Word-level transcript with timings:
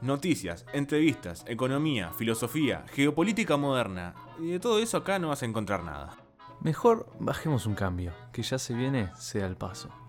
Noticias, 0.00 0.64
entrevistas, 0.72 1.44
economía, 1.46 2.12
filosofía, 2.12 2.84
geopolítica 2.92 3.56
moderna. 3.56 4.14
Y 4.38 4.52
de 4.52 4.60
todo 4.60 4.78
eso 4.78 4.96
acá 4.96 5.18
no 5.18 5.28
vas 5.28 5.42
a 5.42 5.46
encontrar 5.46 5.82
nada. 5.82 6.16
Mejor 6.60 7.06
bajemos 7.18 7.66
un 7.66 7.74
cambio, 7.74 8.12
que 8.32 8.42
ya 8.42 8.58
se 8.58 8.72
viene, 8.74 9.10
sea 9.16 9.46
el 9.46 9.56
paso. 9.56 10.05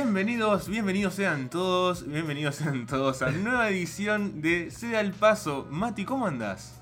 Bienvenidos, 0.00 0.68
bienvenidos 0.68 1.14
sean 1.14 1.50
todos, 1.50 2.06
bienvenidos 2.06 2.54
sean 2.54 2.86
todos 2.86 3.20
a 3.20 3.32
nueva 3.32 3.68
edición 3.68 4.40
de 4.40 4.70
Sea 4.70 5.00
el 5.00 5.10
Paso. 5.10 5.66
Mati, 5.70 6.04
¿cómo 6.04 6.24
andás? 6.28 6.80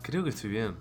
Creo 0.00 0.22
que 0.22 0.30
estoy 0.30 0.50
bien. 0.50 0.76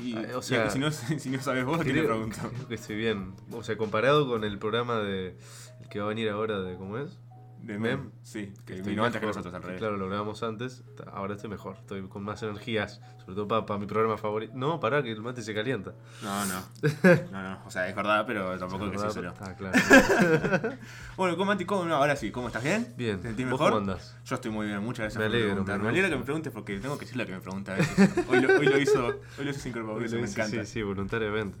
Y, 0.00 0.14
Ah, 0.14 0.36
o 0.36 0.38
y 0.38 0.42
sea, 0.44 0.70
si, 0.70 0.78
no, 0.78 0.92
si 0.92 1.28
no 1.28 1.42
sabes 1.42 1.64
vos, 1.64 1.82
¿qué 1.82 1.92
te 1.92 2.04
pregunto? 2.04 2.38
creo 2.54 2.68
que 2.68 2.76
estoy 2.76 2.94
bien. 2.94 3.34
O 3.50 3.64
sea, 3.64 3.76
comparado 3.76 4.28
con 4.28 4.44
el 4.44 4.60
programa 4.60 4.98
de 5.00 5.36
el 5.80 5.88
que 5.90 5.98
va 5.98 6.04
a 6.04 6.08
venir 6.10 6.28
ahora 6.28 6.60
de 6.60 6.76
cómo 6.76 6.96
es. 6.98 7.18
De 7.62 7.78
Mem, 7.78 8.10
sí, 8.22 8.52
que 8.66 8.74
estoy 8.74 8.90
vino 8.90 9.04
antes 9.04 9.20
que 9.20 9.26
nosotros 9.26 9.54
al 9.54 9.62
revés. 9.62 9.78
Claro, 9.78 9.96
lo 9.96 10.08
grabamos 10.08 10.42
antes. 10.42 10.82
Ahora 11.12 11.34
estoy 11.34 11.48
mejor. 11.48 11.76
Estoy 11.78 12.02
con 12.08 12.24
más 12.24 12.42
energías. 12.42 13.00
Sobre 13.20 13.36
todo 13.36 13.66
para 13.66 13.78
mi 13.78 13.86
programa 13.86 14.16
favorito. 14.18 14.52
No, 14.56 14.80
pará, 14.80 15.00
que 15.02 15.12
el 15.12 15.22
mate 15.22 15.42
se 15.42 15.54
calienta. 15.54 15.94
No, 16.22 16.44
no. 16.46 16.62
No, 17.30 17.42
no. 17.42 17.58
O 17.64 17.70
sea, 17.70 17.88
es 17.88 17.94
verdad, 17.94 18.24
pero 18.26 18.58
tampoco 18.58 18.86
es 18.86 19.00
que 19.02 19.10
sí. 19.10 19.20
Ah, 19.40 19.54
claro. 19.58 20.76
Bueno, 21.16 21.36
¿cómo, 21.36 21.52
Mati? 21.52 21.64
¿Cómo? 21.64 21.84
No, 21.84 21.94
ahora 21.94 22.16
sí, 22.16 22.32
¿cómo 22.32 22.48
estás 22.48 22.64
bien? 22.64 22.92
Bien. 22.96 23.18
¿Te 23.18 23.28
sentís 23.28 23.46
¿Vos 23.46 23.52
mejor? 23.60 23.72
cómo 23.72 23.80
andás? 23.92 24.16
Yo 24.24 24.34
estoy 24.34 24.50
muy 24.50 24.66
bien, 24.66 24.80
muchas 24.80 25.04
gracias 25.04 25.20
Me 25.20 25.26
por 25.26 25.34
alegro, 25.36 25.50
preguntar. 25.50 25.78
me 25.80 25.88
alegra 25.88 26.10
que 26.10 26.16
me 26.16 26.24
preguntes 26.24 26.52
porque 26.52 26.78
tengo 26.80 26.98
que 26.98 27.04
decir 27.04 27.16
la 27.16 27.26
que 27.26 27.32
me 27.32 27.40
pregunta 27.40 27.74
a 27.74 27.76
veces. 27.76 28.26
Hoy 28.28 28.40
lo, 28.40 28.58
hoy 28.58 28.66
lo 28.66 28.78
hizo, 28.78 29.06
hoy 29.06 29.44
lo 29.44 29.50
hizo 29.50 29.60
sin 29.60 29.72
me 29.72 30.28
encanta. 30.28 30.46
Sí, 30.46 30.66
sí, 30.66 30.82
voluntariamente. 30.82 31.58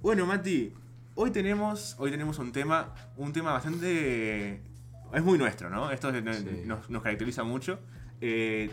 Bueno, 0.00 0.24
Mati, 0.24 0.72
hoy 1.14 1.30
tenemos, 1.30 1.94
hoy 1.98 2.10
tenemos 2.10 2.38
un 2.38 2.52
tema, 2.52 2.94
un 3.16 3.32
tema 3.32 3.52
bastante... 3.52 4.69
Es 5.12 5.22
muy 5.22 5.38
nuestro, 5.38 5.70
¿no? 5.70 5.90
Esto 5.90 6.10
es- 6.10 6.36
Sí. 6.38 6.62
nos, 6.66 6.88
nos 6.90 7.02
caracteriza 7.02 7.42
mucho. 7.44 7.80
Eh, 8.20 8.70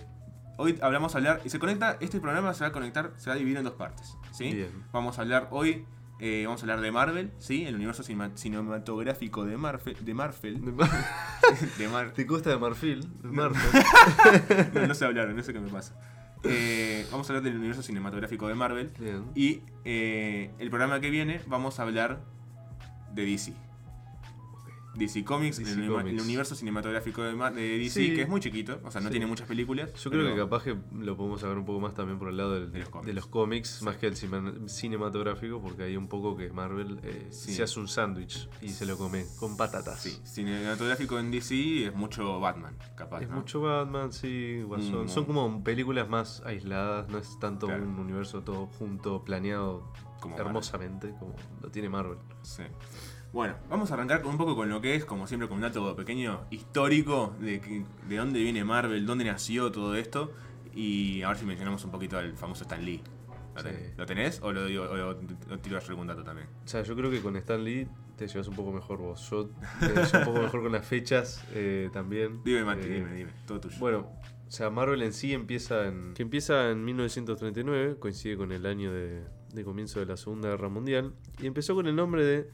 hoy 0.58 0.78
hablamos 0.82 1.16
a 1.16 1.18
hablar, 1.20 1.42
y 1.46 1.50
se 1.50 1.60
conecta, 1.60 1.98
este 2.00 2.20
programa 2.20 2.54
se 2.54 2.64
va 2.64 2.68
a 2.70 2.72
conectar, 2.72 3.14
se 3.18 3.30
va 3.30 3.36
a 3.36 3.38
dividir 3.38 3.58
en 3.58 3.64
dos 3.64 3.74
partes, 3.74 4.16
¿sí? 4.32 4.54
Bien. 4.54 4.70
Vamos 4.92 5.18
a 5.18 5.22
hablar 5.22 5.48
hoy, 5.52 5.86
eh, 6.20 6.44
vamos 6.46 6.62
a 6.62 6.64
hablar 6.64 6.82
de 6.82 6.92
Marvel, 6.92 7.32
¿sí? 7.38 7.66
El 7.66 7.76
universo 7.76 8.04
cinema- 8.04 8.32
cinematográfico 8.36 9.46
de 9.46 9.56
Marvel, 9.58 9.98
de 10.04 10.14
Marvel, 10.14 10.62
de 11.78 11.88
Mar- 11.88 12.12
¿Te 12.14 12.24
gusta 12.26 12.50
de 12.50 12.58
marfil? 12.58 13.08
Marfil. 13.24 13.82
no, 14.74 14.88
no 14.88 14.94
sé 14.96 15.06
hablar, 15.06 15.30
no 15.30 15.44
sé 15.44 15.54
qué 15.54 15.60
me 15.60 15.70
pasa. 15.70 15.96
Eh, 16.44 17.06
vamos 17.12 17.28
a 17.30 17.34
hablar 17.34 17.44
del 17.44 17.58
universo 17.58 17.82
cinematográfico 17.82 18.48
de 18.48 18.54
Marvel. 18.56 18.92
Bien. 19.00 19.26
Y 19.36 19.62
eh, 19.86 20.52
el 20.60 20.70
programa 20.70 21.00
que 21.00 21.10
viene 21.10 21.42
vamos 21.48 21.80
a 21.80 21.84
hablar 21.84 22.22
de 23.14 23.26
DC. 23.26 23.54
DC 24.98 25.24
Comics, 25.24 25.58
DC 25.58 25.72
el, 25.72 25.80
uni- 25.80 25.88
Comics. 25.88 26.10
el 26.10 26.22
universo 26.22 26.56
cinematográfico 26.56 27.22
de, 27.24 27.34
DC, 27.78 27.90
Sí. 27.90 28.16
que 28.16 28.24
es 28.24 28.30
muy 28.30 28.40
chiquito, 28.42 28.80
o 28.84 28.92
sea, 28.92 29.02
no 29.02 29.08
Sí. 29.08 29.12
tiene 29.12 29.26
muchas 29.28 29.48
películas. 29.48 29.94
Yo 30.04 30.10
creo 30.12 30.28
que 30.28 30.36
capaz 30.36 30.64
que 30.64 30.76
lo 30.94 31.16
podemos 31.16 31.42
saber 31.42 31.58
un 31.58 31.66
poco 31.66 31.80
más 31.80 31.94
también 31.94 32.18
por 32.20 32.30
el 32.30 32.38
lado 32.38 32.54
del- 32.56 32.72
De 32.72 32.80
los 32.80 32.90
cómics. 32.90 33.06
de 33.08 33.14
los 33.14 33.28
cómics, 33.28 33.82
más 33.84 33.98
que 33.98 34.08
el 34.08 34.16
cine- 34.16 34.68
cinematográfico, 34.70 35.62
porque 35.62 35.84
hay 35.84 35.98
un 35.98 36.08
poco 36.08 36.36
que 36.36 36.50
Marvel 36.52 37.00
eh, 37.04 37.28
Sí. 37.32 37.54
se 37.54 37.64
hace 37.64 37.80
un 37.80 37.88
sándwich 37.88 38.50
y 38.62 38.70
se 38.70 38.86
lo 38.86 38.98
come 38.98 39.26
con 39.40 39.56
patatas. 39.58 40.02
Sí, 40.02 40.18
cinematográfico 40.24 41.20
en 41.20 41.32
DC 41.32 41.86
es 41.88 41.96
mucho 41.96 42.40
Batman, 42.40 42.78
capaz. 42.96 43.22
Es 43.22 43.30
¿no? 43.30 43.36
mucho 43.38 43.62
Batman, 43.62 44.12
sí, 44.12 44.62
Guasón. 44.64 45.06
Mm. 45.06 45.10
Son 45.10 45.26
como 45.26 45.64
películas 45.64 46.10
más 46.10 46.42
aisladas, 46.46 47.08
no 47.10 47.18
es 47.18 47.38
tanto 47.40 47.68
Claro. 47.68 47.84
un 47.84 48.00
universo 48.00 48.42
todo 48.44 48.68
junto, 48.68 49.24
planeado 49.24 49.92
Como 50.20 50.36
hermosamente 50.38 51.14
como 51.20 51.36
lo 51.62 51.70
tiene 51.70 51.90
Marvel. 51.90 52.18
Sí. 52.42 52.64
Bueno, 53.34 53.56
vamos 53.70 53.92
a 53.92 53.94
arrancar 53.96 54.22
con 54.22 54.32
un 54.32 54.38
poco 54.38 54.56
con 54.56 54.70
lo 54.70 54.82
que 54.82 54.96
es, 54.96 55.06
como 55.06 55.28
siempre, 55.28 55.48
con 55.48 55.58
un 55.58 55.62
dato 55.64 55.96
pequeño 55.96 56.46
histórico 56.50 57.36
de, 57.40 57.60
que- 57.62 57.86
de 58.08 58.16
dónde 58.18 58.40
viene 58.40 58.64
Marvel, 58.64 59.06
dónde 59.06 59.26
nació 59.26 59.72
todo 59.72 59.96
esto. 59.96 60.32
Y 60.74 61.22
a 61.24 61.30
ver 61.30 61.38
si 61.38 61.46
mencionamos 61.46 61.84
un 61.86 61.92
poquito 61.92 62.18
al 62.18 62.36
famoso 62.38 62.64
Stan 62.64 62.84
Lee. 62.84 63.02
¿Lo, 63.56 63.62
Sí. 63.64 63.68
tenés? 63.70 63.98
¿Lo 63.98 64.06
tenés 64.06 64.40
o 64.44 64.52
lo, 64.52 64.66
digo, 64.66 64.84
o 64.84 64.96
lo- 64.96 65.10
o 65.10 65.58
tiro 65.60 65.80
yo 65.80 65.90
algún 65.90 66.08
dato 66.08 66.24
también? 66.24 66.48
O 66.64 66.68
sea, 66.68 66.84
yo 66.84 66.96
creo 66.96 67.10
que 67.10 67.20
con 67.22 67.36
Stan 67.38 67.64
Lee 67.64 67.88
te 68.16 68.28
llevas 68.28 68.48
un 68.48 68.56
poco 68.56 68.72
mejor 68.72 69.00
vos. 69.00 69.28
Yo 69.30 69.50
te 69.80 69.88
llevo 69.88 70.20
un 70.20 70.26
poco 70.26 70.42
mejor 70.42 70.62
con 70.64 70.72
las 70.72 70.86
fechas 70.86 71.44
eh, 71.54 71.90
también. 71.92 72.42
Dime, 72.46 72.64
Mati, 72.64 72.86
Eh, 72.88 72.94
dime, 72.96 73.14
dime. 73.14 73.32
Todo 73.48 73.60
tuyo. 73.60 73.76
Bueno, 73.80 74.08
o 74.48 74.52
sea, 74.52 74.70
Marvel 74.70 75.02
en 75.02 75.12
sí 75.14 75.34
empieza 75.34 75.88
en. 75.88 76.14
Que 76.14 76.22
empieza 76.24 76.70
en 76.70 76.86
1939, 76.86 77.98
coincide 78.00 78.38
con 78.38 78.52
el 78.52 78.66
año 78.68 78.94
de, 78.94 79.24
de 79.54 79.64
comienzo 79.64 80.00
de 80.00 80.06
la 80.06 80.18
Segunda 80.18 80.50
Guerra 80.50 80.70
Mundial. 80.70 81.14
Y 81.42 81.48
empezó 81.48 81.74
con 81.76 81.88
el 81.88 81.96
nombre 81.96 82.24
de 82.24 82.50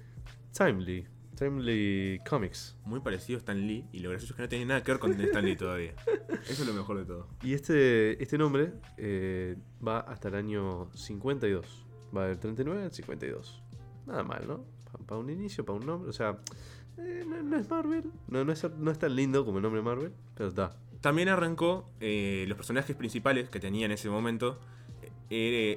Timely. 0.54 1.08
Timely 1.36 2.20
Comics. 2.30 2.76
Muy 2.86 3.00
parecido 3.00 3.38
a 3.38 3.40
Stan 3.40 3.60
Lee, 3.60 3.86
y 3.92 4.00
lo 4.00 4.12
gracioso 4.12 4.34
es 4.34 4.38
que 4.38 4.44
no 4.44 4.50
tiene 4.50 4.66
nada 4.66 4.84
que 4.84 4.92
ver 4.92 5.00
con 5.00 5.20
Stan 5.20 5.44
Lee 5.44 5.56
todavía. 5.56 5.94
Eso 6.48 6.62
es 6.64 6.68
lo 6.68 6.74
mejor 6.74 7.00
de 7.00 7.06
todo. 7.06 7.28
Y 7.42 7.54
este, 7.54 8.22
este 8.22 8.38
nombre 8.38 8.74
eh, 8.98 9.56
va 9.86 10.00
hasta 10.02 10.28
el 10.28 10.36
año 10.36 10.90
52. 10.94 11.86
Va 12.16 12.28
del 12.28 12.38
39 12.40 12.84
al 12.84 12.92
52. 12.92 13.64
Nada 14.06 14.24
mal, 14.24 14.48
¿no? 14.48 14.64
Para 15.08 15.20
un 15.20 15.30
inicio, 15.32 15.66
para 15.66 15.80
un 15.80 15.86
nombre. 15.88 16.10
O 16.10 16.14
sea, 16.14 16.38
eh, 17.00 17.24
no, 17.28 17.42
no 17.42 17.58
es 17.58 17.68
Marvel. 17.70 18.12
No, 18.28 18.46
no, 18.46 18.52
es, 18.52 18.64
no 18.78 18.92
es 18.92 19.00
tan 19.00 19.16
lindo 19.16 19.44
como 19.46 19.58
el 19.58 19.64
nombre 19.64 19.82
Marvel, 19.82 20.12
pero 20.36 20.50
está. 20.50 20.78
También 21.02 21.30
arrancó 21.30 21.90
eh, 22.00 22.46
los 22.48 22.56
personajes 22.56 22.96
principales 22.96 23.50
que 23.50 23.60
tenía 23.60 23.88
en 23.88 23.92
ese 23.92 24.08
momento. 24.10 24.60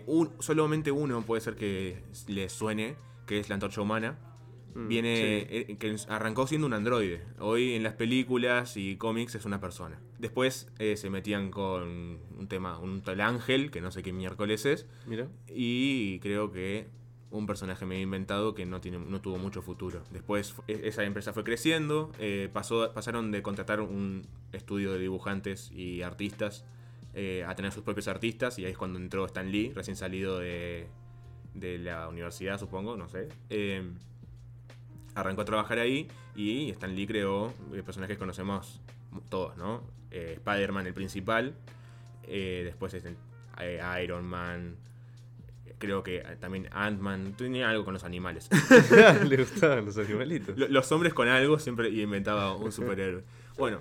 un- 0.06 0.30
solamente 0.40 0.92
uno 0.92 1.22
puede 1.22 1.40
ser 1.40 1.56
que 1.56 2.02
le 2.28 2.48
suene, 2.50 2.96
que 3.26 3.38
es 3.38 3.48
la 3.48 3.54
antorcha 3.54 3.80
humana. 3.80 4.18
Mm, 4.76 4.88
Viene, 4.88 5.16
sí. 5.48 5.72
eh, 5.72 5.76
que 5.78 5.96
arrancó 6.08 6.46
siendo 6.46 6.66
un 6.66 6.74
androide. 6.74 7.22
Hoy 7.38 7.72
en 7.74 7.82
las 7.82 7.94
películas 7.94 8.76
y 8.76 8.96
cómics 8.96 9.34
es 9.34 9.46
una 9.46 9.58
persona. 9.58 9.98
Después 10.18 10.68
eh, 10.78 10.96
se 10.98 11.08
metían 11.08 11.50
con 11.50 12.18
un 12.38 12.46
tema, 12.48 12.78
un 12.78 13.00
tal 13.00 13.22
ángel, 13.22 13.70
que 13.70 13.80
no 13.80 13.90
sé 13.90 14.02
qué 14.02 14.12
miércoles 14.12 14.66
es. 14.66 14.86
Mira. 15.06 15.28
Y 15.48 16.18
creo 16.20 16.52
que 16.52 16.88
un 17.30 17.46
personaje 17.46 17.86
medio 17.86 18.02
inventado 18.02 18.54
que 18.54 18.66
no, 18.66 18.80
tiene, 18.82 18.98
no 18.98 19.20
tuvo 19.22 19.38
mucho 19.38 19.62
futuro. 19.62 20.02
Después 20.12 20.54
e- 20.68 20.82
esa 20.84 21.04
empresa 21.04 21.32
fue 21.32 21.42
creciendo, 21.42 22.12
eh, 22.18 22.50
pasó, 22.52 22.92
pasaron 22.92 23.30
de 23.32 23.42
contratar 23.42 23.80
un 23.80 24.26
estudio 24.52 24.92
de 24.92 24.98
dibujantes 25.00 25.70
y 25.72 26.02
artistas 26.02 26.66
eh, 27.14 27.44
a 27.46 27.54
tener 27.54 27.72
sus 27.72 27.82
propios 27.82 28.08
artistas 28.08 28.58
y 28.58 28.66
ahí 28.66 28.72
es 28.72 28.78
cuando 28.78 28.98
entró 28.98 29.24
Stan 29.24 29.50
Lee, 29.50 29.72
recién 29.74 29.96
salido 29.96 30.38
de, 30.38 30.86
de 31.54 31.78
la 31.78 32.08
universidad 32.08 32.60
supongo, 32.60 32.96
no 32.98 33.08
sé. 33.08 33.28
Eh, 33.50 33.82
arrancó 35.16 35.40
a 35.40 35.44
trabajar 35.44 35.78
ahí 35.80 36.06
y 36.36 36.70
Stan 36.70 36.94
Lee 36.94 37.06
creó 37.06 37.52
eh, 37.74 37.82
personajes 37.82 38.16
que 38.16 38.18
conocemos 38.20 38.80
todos, 39.28 39.56
¿no? 39.56 39.82
Eh, 40.12 40.34
Spider-Man 40.36 40.86
el 40.86 40.94
principal, 40.94 41.54
eh, 42.24 42.62
después 42.64 42.94
es 42.94 43.04
el- 43.04 43.16
eh, 43.60 43.80
Iron 44.04 44.24
Man, 44.26 44.76
creo 45.78 46.02
que 46.02 46.20
también 46.40 46.68
Ant-Man, 46.72 47.34
tenía 47.36 47.68
algo 47.70 47.84
con 47.84 47.94
los 47.94 48.04
animales. 48.04 48.48
Le 49.28 49.36
gustaban 49.38 49.84
los 49.86 49.96
animalitos. 49.98 50.56
Lo- 50.56 50.68
los 50.68 50.92
hombres 50.92 51.12
con 51.14 51.28
algo 51.28 51.58
siempre 51.58 51.88
inventaba 51.88 52.54
un 52.54 52.70
superhéroe. 52.72 53.24
Bueno, 53.58 53.80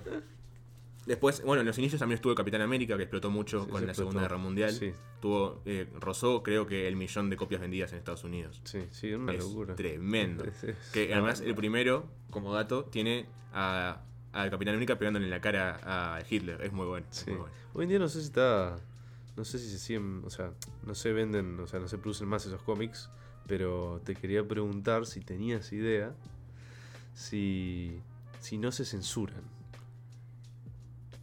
después, 1.06 1.42
bueno, 1.42 1.60
en 1.60 1.66
los 1.66 1.78
inicios 1.78 1.98
también 2.00 2.16
estuvo 2.16 2.34
Capitán 2.34 2.60
América, 2.60 2.96
que 2.96 3.04
explotó 3.04 3.30
mucho 3.30 3.64
Sí, 3.64 3.70
con 3.70 3.86
la. 3.86 3.94
Segunda 3.94 4.20
Guerra 4.22 4.36
Mundial. 4.36 4.72
Sí, 4.72 4.92
Tuvo, 5.20 5.62
eh, 5.64 5.88
rozó, 5.98 6.42
creo 6.42 6.66
que 6.66 6.86
el 6.88 6.96
millón 6.96 7.30
de 7.30 7.36
copias 7.36 7.60
vendidas 7.60 7.92
en 7.92 7.98
Estados 7.98 8.24
Unidos. 8.24 8.60
sí, 8.64 8.84
sí, 8.90 9.12
una 9.14 9.32
es 9.32 9.44
locura. 9.44 9.74
tremendo. 9.76 10.44
Es- 10.46 10.64
es- 10.64 10.76
Que 10.92 11.12
además 11.14 11.40
el 11.40 11.54
primero, 11.54 12.08
como 12.30 12.52
dato, 12.52 12.84
tiene 12.84 13.26
a- 13.52 14.02
Capitán 14.32 14.74
América 14.74 14.98
pegándole 14.98 15.24
en 15.24 15.30
la 15.30 15.40
cara 15.40 15.80
a 15.82 16.20
Hitler. 16.28 16.60
Es 16.60 16.70
muy 16.72 16.84
bueno. 16.86 17.06
Sí. 17.10 17.30
muy 17.30 17.38
bueno. 17.40 17.54
Hoy 17.72 17.84
en 17.84 17.88
día 17.88 17.98
no 17.98 18.08
sé 18.08 18.20
si 18.20 18.26
está. 18.26 18.76
No 19.34 19.44
sé 19.46 19.58
si 19.58 19.70
se 19.70 19.78
siguen. 19.78 20.20
O 20.26 20.30
sea, 20.30 20.52
no 20.84 20.94
se 20.94 21.10
venden, 21.14 21.58
o 21.60 21.66
sea, 21.66 21.80
no 21.80 21.88
se 21.88 21.96
producen 21.96 22.28
más 22.28 22.44
esos 22.44 22.60
cómics. 22.62 23.08
Pero 23.46 24.02
te 24.04 24.14
quería 24.14 24.46
preguntar 24.46 25.06
si 25.06 25.20
tenías 25.20 25.72
idea. 25.72 26.14
Si. 27.14 27.98
Si 28.40 28.58
no 28.58 28.70
se 28.72 28.84
censuran. 28.84 29.42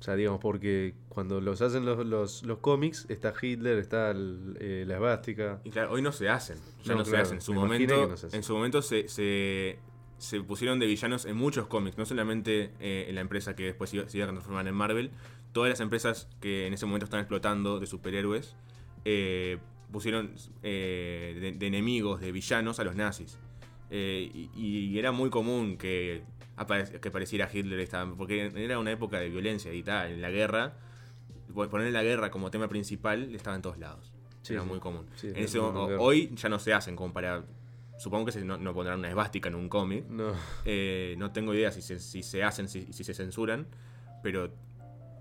O 0.03 0.05
sea, 0.05 0.17
digamos, 0.17 0.41
porque 0.41 0.95
cuando 1.07 1.39
los 1.39 1.61
hacen 1.61 1.85
los, 1.85 2.05
los, 2.05 2.43
los 2.43 2.57
cómics, 2.57 3.05
está 3.07 3.33
Hitler, 3.41 3.77
está 3.77 4.11
el- 4.11 4.57
eh, 4.59 4.83
la 4.85 4.95
esvástica. 4.95 5.61
Y 5.63 5.69
claro, 5.69 5.93
hoy 5.93 6.01
no 6.01 6.11
se 6.11 6.27
hacen. 6.27 6.57
Ya 6.83 6.91
no, 6.91 6.99
No, 6.99 7.05
se 7.05 7.15
hacen. 7.15 7.35
En 7.35 7.41
su 7.41 7.53
momento, 7.53 8.07
no 8.07 8.13
hacen. 8.15 8.29
en 8.33 8.43
su 8.43 8.53
momento 8.53 8.81
se, 8.81 9.07
se, 9.07 9.79
se 10.17 10.41
pusieron 10.41 10.77
de 10.79 10.87
villanos 10.87 11.23
en 11.23 11.37
muchos 11.37 11.67
cómics. 11.67 11.97
No 11.97 12.05
solamente 12.05 12.71
eh, 12.81 13.05
en 13.07 13.15
la 13.15 13.21
empresa 13.21 13.55
que 13.55 13.63
después 13.63 13.93
iba- 13.93 14.09
se 14.09 14.17
iba 14.17 14.25
a 14.25 14.29
transformar 14.29 14.67
en 14.67 14.75
Marvel. 14.75 15.11
Todas 15.53 15.69
las 15.69 15.79
empresas 15.79 16.27
que 16.41 16.67
en 16.67 16.73
ese 16.73 16.85
momento 16.85 17.05
están 17.05 17.21
explotando 17.21 17.79
de 17.79 17.85
superhéroes 17.87 18.57
eh, 19.05 19.57
pusieron 19.93 20.35
eh, 20.63 21.37
de, 21.39 21.51
de 21.53 21.65
enemigos, 21.67 22.19
de 22.19 22.33
villanos 22.33 22.77
a 22.79 22.83
los 22.83 22.97
nazis. 22.97 23.39
Y, 23.89 24.49
y 24.55 24.97
era 24.97 25.11
muy 25.11 25.29
común 25.29 25.77
que, 25.77 26.23
que 27.01 27.09
apareciera 27.09 27.49
Hitler, 27.51 27.79
esta- 27.79 28.05
porque 28.17 28.51
era 28.55 28.79
una 28.79 28.91
época 28.91 29.19
de 29.19 29.29
violencia 29.29 29.73
y 29.73 29.83
tal. 29.83 30.11
En 30.11 30.21
la 30.21 30.29
guerra, 30.29 30.73
poner 31.69 31.91
la 31.91 32.03
guerra 32.03 32.31
como 32.31 32.49
tema 32.51 32.67
principal 32.67 33.33
estaba 33.35 33.55
en 33.55 33.61
todos 33.61 33.77
lados. 33.77 34.11
Sí, 34.41 34.53
era 34.53 34.63
sí. 34.63 34.69
muy 34.69 34.79
común. 34.79 35.05
Sí, 35.15 35.27
En 35.29 35.37
ese- 35.37 35.59
o- 35.59 36.01
hoy 36.01 36.31
ya 36.35 36.49
no 36.49 36.59
se 36.59 36.73
hacen 36.73 36.95
como 36.95 37.13
para. 37.13 37.43
Supongo 37.97 38.25
que 38.25 38.31
se- 38.33 38.43
no, 38.43 38.57
no 38.57 38.73
pondrán 38.73 38.99
una 38.99 39.09
esvástica 39.09 39.49
en 39.49 39.55
un 39.55 39.69
cómic. 39.69 40.05
No, 40.09 40.33
Eh, 40.65 41.15
no 41.17 41.31
tengo 41.31 41.53
idea 41.53 41.71
si 41.71 41.81
se, 41.81 41.99
si 41.99 42.23
se 42.23 42.43
hacen, 42.43 42.67
si, 42.67 42.91
si 42.91 43.03
se 43.03 43.13
censuran, 43.13 43.67
pero 44.21 44.51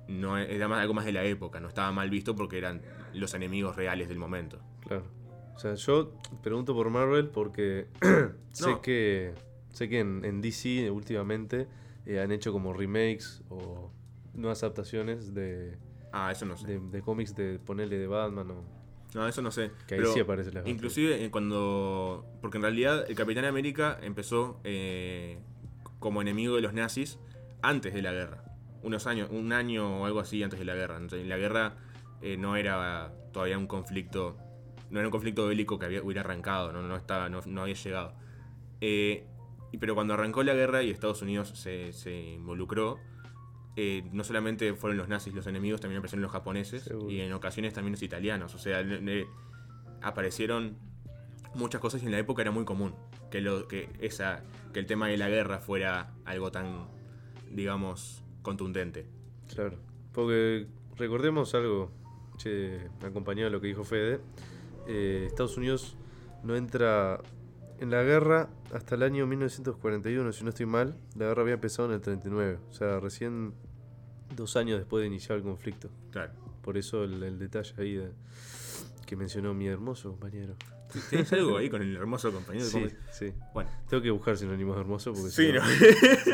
no 0.09 0.37
era 0.39 0.67
más, 0.69 0.81
algo 0.81 0.95
más 0.95 1.05
de 1.05 1.13
la 1.13 1.23
época, 1.25 1.61
no 1.61 1.69
estaba 1.69 1.93
mal 1.93 2.11
visto 2.11 2.35
porque 2.35 2.59
eran 2.59 2.83
los 3.15 3.35
enemigos 3.35 3.77
reales 3.77 4.09
del 4.09 4.19
momento. 4.19 4.59
claro. 4.87 5.05
O 5.55 5.59
sea, 5.59 5.75
yo 5.75 6.15
pregunto 6.43 6.75
por 6.75 6.89
Marvel 6.91 7.29
porque 7.29 7.87
sé 8.53 8.71
No. 8.71 8.81
que 8.81 9.35
sé 9.73 9.89
que 9.89 10.01
en, 10.01 10.25
en 10.25 10.41
DC 10.41 10.91
últimamente 10.91 11.67
eh, 12.07 12.21
han 12.21 12.31
hecho 12.33 12.53
como 12.53 12.73
remakes 12.73 13.43
o 13.49 13.91
nuevas 14.35 14.63
adaptaciones 14.63 15.35
de, 15.35 15.77
Ah, 16.13 16.31
eso 16.31 16.45
no 16.47 16.57
sé. 16.57 16.67
de, 16.67 16.79
de 16.81 17.03
cómics 17.03 17.35
de 17.35 17.59
ponerle 17.59 17.99
de 17.99 18.07
Batman 18.07 18.51
o 18.51 18.65
No, 19.15 19.27
eso 19.27 19.41
no 19.43 19.51
sé. 19.51 19.71
que 19.87 19.95
ahí 19.95 20.01
Pero 20.01 20.13
sí 20.13 20.21
aparece 20.21 20.53
la 20.53 20.63
Inclusive 20.69 21.25
eh, 21.25 21.31
cuando... 21.31 22.25
Porque 22.41 22.59
en 22.59 22.63
realidad 22.63 23.05
el 23.09 23.17
Capitán 23.17 23.45
América 23.47 23.99
empezó 24.03 24.61
eh, 24.65 25.39
como 25.99 26.21
enemigo 26.23 26.57
de 26.57 26.63
los 26.63 26.75
nazis 26.75 27.19
antes 27.63 27.95
de 27.95 28.03
la 28.03 28.13
guerra. 28.13 28.45
Unos 28.83 29.07
años, 29.07 29.29
un 29.31 29.53
año 29.53 30.03
o 30.03 30.07
algo 30.07 30.21
así 30.21 30.43
antes 30.43 30.59
de 30.59 30.65
la 30.65 30.75
guerra. 30.75 30.97
Entonces, 30.97 31.27
la 31.27 31.37
guerra 31.39 31.77
eh, 32.21 32.37
no 32.37 32.57
era 32.57 33.13
todavía 33.33 33.57
un 33.59 33.67
conflicto... 33.67 34.37
No 34.91 34.99
era 34.99 35.09
un 35.09 35.13
conflicto 35.13 35.47
bélico 35.47 35.79
que 35.79 35.87
había, 35.87 36.03
hubiera 36.03 36.21
arrancado, 36.21 36.71
no, 36.73 36.83
no, 36.83 36.97
estaba, 36.97 37.31
no, 37.31 37.41
no 37.47 37.63
había 37.63 37.75
llegado. 37.75 38.13
Eh, 39.73 39.77
y- 39.77 39.79
pero 39.79 39.95
cuando 39.95 40.15
arrancó 40.15 40.43
la 40.43 40.55
guerra 40.55 40.83
y 40.83 40.91
Estados 40.91 41.23
Unidos 41.23 41.49
se, 41.55 41.93
se 41.93 42.15
involucró, 42.35 42.99
eh, 43.77 44.03
no 44.13 44.23
solamente 44.23 44.75
fueron 44.75 44.99
los 44.99 45.09
nazis 45.09 45.33
los 45.35 45.47
enemigos, 45.47 45.81
también 45.81 45.99
aparecieron 45.99 46.23
los 46.23 46.33
japoneses 46.33 46.83
Seguro. 46.83 47.11
y 47.11 47.21
en 47.21 47.33
ocasiones 47.33 47.73
también 47.73 47.93
los 47.93 48.03
italianos. 48.03 48.55
O 48.55 48.59
sea, 48.59 48.83
ne- 48.83 49.27
aparecieron 50.03 50.77
muchas 51.55 51.81
cosas 51.81 52.03
y 52.03 52.07
en 52.07 52.13
la 52.13 52.19
época 52.19 52.43
era 52.43 52.51
muy 52.51 52.65
común 52.65 52.95
que, 53.31 53.41
lo, 53.41 53.69
que, 53.69 53.89
esa, 54.01 54.43
que 54.73 54.81
el 54.81 54.87
tema 54.87 55.09
de 55.09 55.17
la 55.17 55.29
guerra 55.29 55.59
fuera 55.61 56.13
algo 56.25 56.51
tan, 56.51 56.89
digamos, 57.51 58.23
contundente. 58.43 59.07
Claro. 59.55 59.79
Porque 60.13 60.67
recordemos 60.97 61.55
algo, 61.55 61.91
che, 62.37 62.89
acompañado 63.03 63.47
de 63.47 63.51
lo 63.53 63.61
que 63.61 63.69
dijo 63.69 63.85
Fede. 63.85 64.21
eh, 64.87 65.25
Estados 65.27 65.57
Unidos 65.57 65.97
no 66.43 66.57
entra 66.57 67.21
en 67.83 67.91
la 67.91 68.03
guerra 68.03 68.49
hasta 68.73 68.95
el 68.95 69.03
año 69.03 69.27
1941, 69.27 70.33
si 70.33 70.45
no 70.45 70.51
estoy 70.51 70.67
mal. 70.67 70.97
La 71.17 71.27
guerra 71.27 71.43
había 71.43 71.55
empezado 71.55 71.89
en 71.89 71.95
el 71.95 72.01
39. 72.01 72.59
O 72.71 72.73
sea, 72.73 73.01
recién 73.01 73.55
dos 74.35 74.57
años 74.57 74.79
después 74.79 75.03
de 75.03 75.09
iniciar 75.09 75.37
el 75.39 75.45
conflicto. 75.45 75.91
Claro. 76.11 76.33
Por 76.63 76.77
eso 76.79 77.05
el, 77.05 77.23
el 77.23 77.39
detalle 77.39 77.75
ahí 77.79 77.95
de- 77.95 78.13
que 79.07 79.17
mencionó 79.17 79.53
mi 79.53 79.67
hermoso 79.67 80.11
compañero. 80.11 80.55
¿Tienes 81.11 81.33
algo 81.33 81.57
ahí 81.57 81.69
con 81.71 81.81
el 81.83 81.97
hermoso 81.97 82.31
compañero? 82.33 82.67
Sí, 82.67 82.81
¿Cómo- 82.81 82.91
sí. 83.13 83.33
Bueno, 83.55 83.71
Tengo 83.89 84.03
que 84.03 84.11
buscar 84.11 84.37
sinónimos 84.37 84.79
hermoso 84.79 85.13
porque 85.13 85.31
sí, 85.31 85.47
si 85.47 85.53
no, 85.53 85.61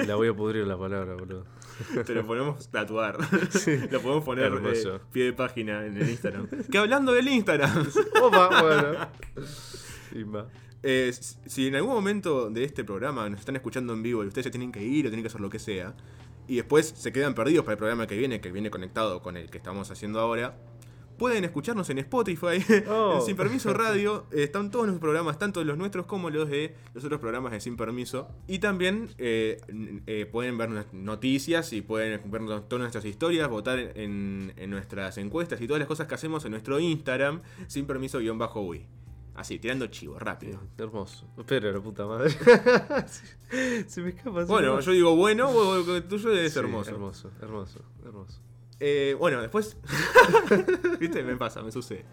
no, 0.01 0.03
la 0.07 0.15
voy 0.17 0.29
a 0.29 0.35
pudrir 0.35 0.67
la 0.67 0.77
palabra, 0.77 1.15
boludo. 1.15 1.45
te 2.07 2.15
lo 2.15 2.27
podemos 2.27 2.69
tatuar. 2.69 3.17
Lo 3.91 4.01
podemos 4.01 4.25
poner 4.25 4.53
eh, 4.53 5.01
pie 5.13 5.25
de 5.27 5.33
página 5.33 5.87
en 5.87 5.97
el 5.97 6.09
Instagram. 6.11 6.49
que 6.71 6.79
hablando 6.79 7.13
del 7.13 7.29
Instagram. 7.29 7.87
Opa, 8.23 8.63
bueno. 8.63 9.09
Eh, 10.83 11.13
si 11.13 11.67
en 11.67 11.75
algún 11.75 11.93
momento 11.93 12.51
de 12.51 12.65
este 12.65 12.85
programa 12.85 13.29
nos 13.29 13.41
están 13.41 13.57
escuchando 13.57 13.93
en 13.95 14.03
vivo 14.03 14.23
y 14.23 14.29
ustedes 14.29 14.45
se 14.45 14.51
tienen 14.51 14.71
que 14.71 14.85
ir 14.85 15.07
o 15.07 15.11
tienen 15.11 15.23
que 15.23 15.29
hacer 15.29 15.41
lo 15.41 15.51
que 15.51 15.59
sea, 15.59 15.95
y 16.47 16.57
después 16.57 16.93
se 16.97 17.13
quedan 17.13 17.35
perdidos 17.35 17.65
para 17.65 17.75
el 17.75 17.79
programa 17.79 18.07
que 18.07 18.17
viene, 18.17 18.41
que 18.41 18.51
viene 18.51 18.71
conectado 18.71 19.23
con 19.23 19.37
el 19.37 19.51
que 19.51 19.59
estamos 19.59 19.91
haciendo 19.91 20.19
ahora, 20.21 20.57
pueden 21.19 21.45
escucharnos 21.45 21.91
en 21.91 21.99
Spotify, 21.99 22.65
Oh. 22.89 23.17
en 23.17 23.23
Sin 23.23 23.37
Permiso 23.37 23.75
Radio. 23.75 24.27
Eh, 24.31 24.45
están 24.45 24.71
todos 24.71 24.87
nuestros 24.87 25.01
programas, 25.01 25.39
tanto 25.39 25.63
los 25.65 25.77
nuestros 25.77 26.07
como 26.07 26.31
los 26.31 26.49
de 26.49 26.75
los 26.95 27.05
otros 27.05 27.21
programas 27.21 27.53
de 27.53 27.61
Sin 27.61 27.77
Permiso. 27.77 28.29
Y 28.47 28.61
también 28.61 29.11
eh, 29.19 29.61
eh, 30.07 30.27
pueden 30.31 30.57
ver 30.57 30.71
noticias 30.93 31.73
y 31.73 31.83
pueden 31.83 32.31
ver 32.31 32.47
todas 32.47 32.81
nuestras 32.81 33.05
historias, 33.05 33.51
votar 33.51 33.79
en, 33.79 34.55
en 34.57 34.71
nuestras 34.71 35.19
encuestas 35.19 35.61
y 35.61 35.67
todas 35.67 35.81
las 35.81 35.89
cosas 35.89 36.07
que 36.07 36.15
hacemos 36.15 36.45
en 36.45 36.53
nuestro 36.53 36.79
Instagram, 36.79 37.43
Sin 37.67 37.85
Permiso-Ui. 37.85 38.87
Así, 39.39 39.59
tirando 39.61 39.87
chivo, 39.87 40.19
rápido. 40.19 40.61
Hermoso. 40.77 41.25
Espera, 41.39 41.71
la 41.71 41.81
puta 41.81 42.05
madre. 42.07 42.31
Se 43.87 44.01
me 44.03 44.09
escapa. 44.11 44.41
se 44.45 44.47
Bueno, 44.53 44.77
me 44.77 44.83
yo 44.83 44.91
digo 44.93 45.15
bueno, 45.17 45.53
vos- 45.53 45.87
tuyo 46.09 46.33
es 46.33 46.53
Sí, 46.53 46.59
hermoso. 46.59 46.91
Hermoso, 46.91 47.31
hermoso, 47.41 47.81
hermoso. 48.05 48.41
Eh, 48.81 49.15
bueno, 49.19 49.41
después. 49.41 49.77
¿Viste? 51.01 51.23
Me 51.23 51.37
pasa, 51.37 51.63
me 51.63 51.71
sucede. 51.71 52.05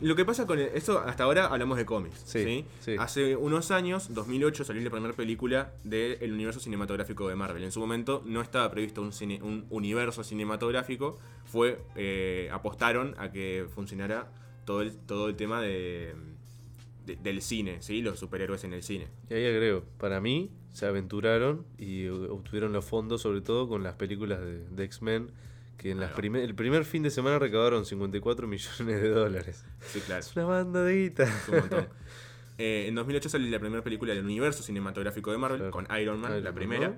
Lo 0.00 0.14
que 0.14 0.26
pasa 0.26 0.46
con 0.46 0.58
esto, 0.58 0.98
hasta 0.98 1.24
ahora 1.24 1.46
hablamos 1.46 1.78
de 1.78 1.86
cómics. 1.86 2.20
Sí, 2.26 2.42
Sí, 2.44 2.64
sí. 2.80 2.96
Hace 2.98 3.34
unos 3.36 3.70
años, 3.70 4.12
2008, 4.14 4.64
salió 4.64 4.82
la 4.82 4.90
primera 4.90 5.14
película 5.14 5.72
del 5.84 6.32
universo 6.32 6.60
cinematográfico 6.60 7.28
de 7.28 7.34
Marvel. 7.34 7.62
En 7.64 7.72
su 7.72 7.80
momento 7.80 8.22
no 8.26 8.42
estaba 8.42 8.70
previsto 8.70 9.00
un, 9.00 9.12
cine- 9.12 9.40
un 9.42 9.66
universo 9.70 10.22
cinematográfico. 10.22 11.18
Fue. 11.46 11.80
eh, 11.94 12.48
apostaron 12.52 13.14
a 13.18 13.30
que 13.30 13.66
funcionara 13.74 14.30
todo 14.66 14.82
el, 14.82 14.94
todo 14.96 15.28
el 15.30 15.36
tema 15.36 15.62
de, 15.62 16.14
de- 17.06 17.16
del 17.16 17.40
cine, 17.40 17.78
¿sí? 17.80 18.02
Los 18.02 18.18
superhéroes 18.18 18.64
en 18.64 18.74
el 18.74 18.82
cine. 18.82 19.08
Y 19.30 19.34
ahí 19.34 19.46
agrego, 19.46 19.82
para 19.98 20.20
mí 20.20 20.50
se 20.72 20.84
aventuraron 20.84 21.64
y 21.78 22.06
obtuvieron 22.08 22.72
los 22.74 22.84
fondos, 22.84 23.22
sobre 23.22 23.40
todo 23.40 23.66
con 23.68 23.82
las 23.82 23.94
películas 23.94 24.40
de, 24.40 24.66
de 24.68 24.84
X-Men, 24.84 25.30
que 25.78 25.90
en 25.92 26.00
las 26.00 26.12
Claro. 26.12 26.36
el 26.38 26.54
primer 26.54 26.84
fin 26.84 27.02
de 27.02 27.10
semana 27.10 27.38
recaudaron 27.38 27.84
54 27.86 28.46
millones 28.46 29.00
de 29.00 29.08
dólares. 29.08 29.64
Sí, 29.80 30.00
claro. 30.00 30.20
Es 30.20 30.34
una 30.36 30.44
banda 30.46 30.82
de 30.84 30.94
guita. 31.04 31.22
Es 31.24 31.48
un 31.48 31.56
montón. 31.60 31.88
Eh, 32.58 32.86
en 32.88 32.94
2008 32.94 33.28
salió 33.28 33.50
la 33.50 33.58
primera 33.60 33.84
película 33.84 34.14
del 34.14 34.24
universo 34.24 34.62
cinematográfico 34.62 35.30
de 35.30 35.36
Marvel 35.38 35.58
Claro. 35.58 35.70
con 35.72 35.86
Iron 36.00 36.18
Man, 36.20 36.32
Iron 36.32 36.44
la 36.44 36.52
primera. 36.54 36.88
¿no? 36.88 36.94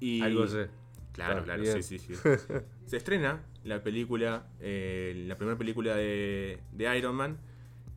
Y 0.00 0.20
Algo 0.20 0.46
sé. 0.46 0.68
Claro, 1.16 1.40
Ah, 1.40 1.44
claro, 1.44 1.62
bien. 1.62 1.82
sí, 1.82 1.98
sí, 1.98 2.14
sí. 2.14 2.20
Se 2.86 2.96
estrena 2.96 3.42
la 3.64 3.82
película, 3.82 4.46
eh, 4.60 5.24
la 5.26 5.34
primera 5.34 5.58
película 5.58 5.96
de, 5.96 6.60
de 6.72 6.98
Iron 6.98 7.16
Man. 7.16 7.38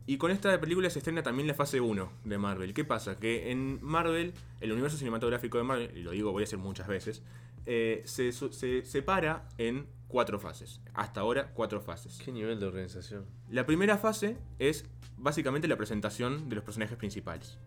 Y 0.06 0.16
con 0.16 0.32
esta 0.32 0.58
película 0.60 0.90
se 0.90 0.98
estrena 0.98 1.22
también 1.22 1.46
la 1.46 1.54
fase 1.54 1.80
1 1.80 2.10
de 2.24 2.38
Marvel. 2.38 2.74
¿Qué 2.74 2.84
pasa? 2.84 3.20
Que 3.20 3.52
en 3.52 3.78
Marvel, 3.80 4.32
el 4.60 4.72
universo 4.72 4.96
cinematográfico 4.96 5.58
de 5.58 5.64
Marvel, 5.64 5.96
y 5.96 6.02
lo 6.02 6.10
digo, 6.10 6.32
voy 6.32 6.40
a 6.42 6.44
decir 6.46 6.58
muchas 6.58 6.88
veces, 6.88 7.22
eh, 7.66 8.02
se, 8.06 8.32
se 8.32 8.84
separa 8.84 9.46
en 9.58 9.86
cuatro 10.08 10.40
fases. 10.40 10.80
Hasta 10.94 11.20
ahora, 11.20 11.52
cuatro 11.54 11.80
fases. 11.80 12.18
¿Qué 12.24 12.32
nivel 12.32 12.58
de 12.58 12.66
organización? 12.66 13.26
La 13.50 13.66
primera 13.66 13.98
fase 13.98 14.36
es 14.58 14.84
básicamente 15.16 15.68
la 15.68 15.76
presentación 15.76 16.48
de 16.48 16.56
los 16.56 16.64
personajes 16.64 16.96
principales. 16.96 17.58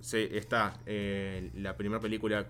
Se, 0.00 0.38
está 0.38 0.80
eh, 0.86 1.50
la 1.56 1.76
primera 1.76 2.00
película 2.00 2.46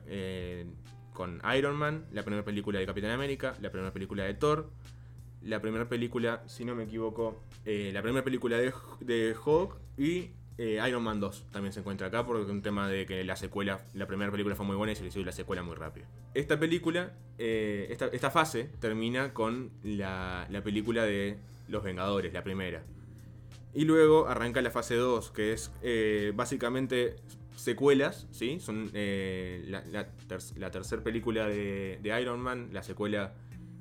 con 1.16 1.40
Iron 1.56 1.76
Man, 1.76 2.04
la 2.12 2.22
primera 2.22 2.44
película 2.44 2.78
de 2.78 2.84
Capitán 2.84 3.10
América, 3.10 3.56
la 3.62 3.70
primera 3.70 3.90
película 3.90 4.22
de 4.24 4.34
Thor, 4.34 4.70
la 5.42 5.60
primera 5.62 5.88
película, 5.88 6.42
si 6.46 6.66
no 6.66 6.74
me 6.74 6.84
equivoco, 6.84 7.42
eh, 7.64 7.90
la 7.94 8.02
primera 8.02 8.22
película 8.22 8.58
de, 8.58 8.72
de 9.00 9.34
Hulk 9.34 9.76
y 9.96 10.32
eh, 10.58 10.78
Iron 10.86 11.02
Man 11.02 11.18
2 11.18 11.46
también 11.52 11.72
se 11.72 11.80
encuentra 11.80 12.08
acá 12.08 12.26
porque 12.26 12.50
un 12.50 12.60
tema 12.60 12.86
de 12.88 13.06
que 13.06 13.24
la 13.24 13.34
secuela, 13.34 13.80
la 13.94 14.06
primera 14.06 14.30
película 14.30 14.54
fue 14.54 14.66
muy 14.66 14.76
buena 14.76 14.92
y 14.92 14.96
se 14.96 15.02
le 15.02 15.08
hizo 15.08 15.20
la 15.20 15.32
secuela 15.32 15.62
muy 15.62 15.74
rápido. 15.74 16.06
Esta 16.34 16.60
película, 16.60 17.14
eh, 17.38 17.96
esta, 18.12 18.30
fase 18.30 18.68
termina 18.78 19.32
con 19.32 19.70
la, 19.82 20.46
la 20.50 20.62
película 20.62 21.04
de 21.04 21.38
Los 21.68 21.82
Vengadores, 21.82 22.34
la 22.34 22.44
primera. 22.44 22.82
Y 23.72 23.86
luego 23.86 24.28
arranca 24.28 24.60
la 24.60 24.70
fase 24.70 24.96
2, 24.96 25.30
que 25.30 25.52
es 25.54 25.70
básicamente 26.34 27.16
secuelas, 27.56 28.26
¿sí? 28.30 28.60
Son 28.60 28.90
eh, 28.94 29.64
la, 29.66 29.84
la, 29.86 30.06
ter- 30.28 30.40
la 30.56 30.70
tercera 30.70 31.02
película 31.02 31.46
de, 31.46 31.98
Iron 32.20 32.40
Man, 32.40 32.68
la 32.72 32.82
secuela 32.82 33.34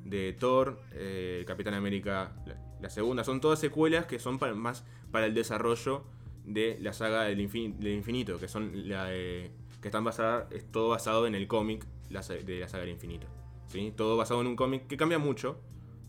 de 0.03 0.33
Thor, 0.33 0.81
eh, 0.93 1.43
Capitán 1.47 1.73
América, 1.73 2.35
la, 2.79 2.89
segunda. 2.89 3.23
Son 3.23 3.41
todas 3.41 3.59
secuelas 3.59 4.05
que 4.05 4.19
son 4.19 4.39
más 4.55 4.83
para 5.11 5.25
el 5.25 5.33
desarrollo 5.33 6.03
de 6.45 6.77
la 6.81 6.93
saga 6.93 7.23
del, 7.23 7.39
infin- 7.39 7.75
del 7.77 7.93
infinito, 7.93 8.37
que 8.39 8.47
son 8.47 8.87
la 8.87 9.05
de- 9.05 9.51
que 9.81 9.87
están 9.89 10.03
basadas, 10.03 10.51
es 10.51 10.71
todo 10.71 10.89
basado 10.89 11.27
en 11.27 11.35
el 11.35 11.47
cómic 11.47 11.85
de 12.09 12.59
la 12.59 12.67
saga 12.67 12.81
del 12.81 12.89
infinito. 12.89 13.27
¿sí? 13.67 13.93
Todo 13.95 14.17
basado 14.17 14.41
en 14.41 14.47
un 14.47 14.55
cómic 14.55 14.87
que 14.87 14.97
cambia 14.97 15.17
mucho 15.19 15.59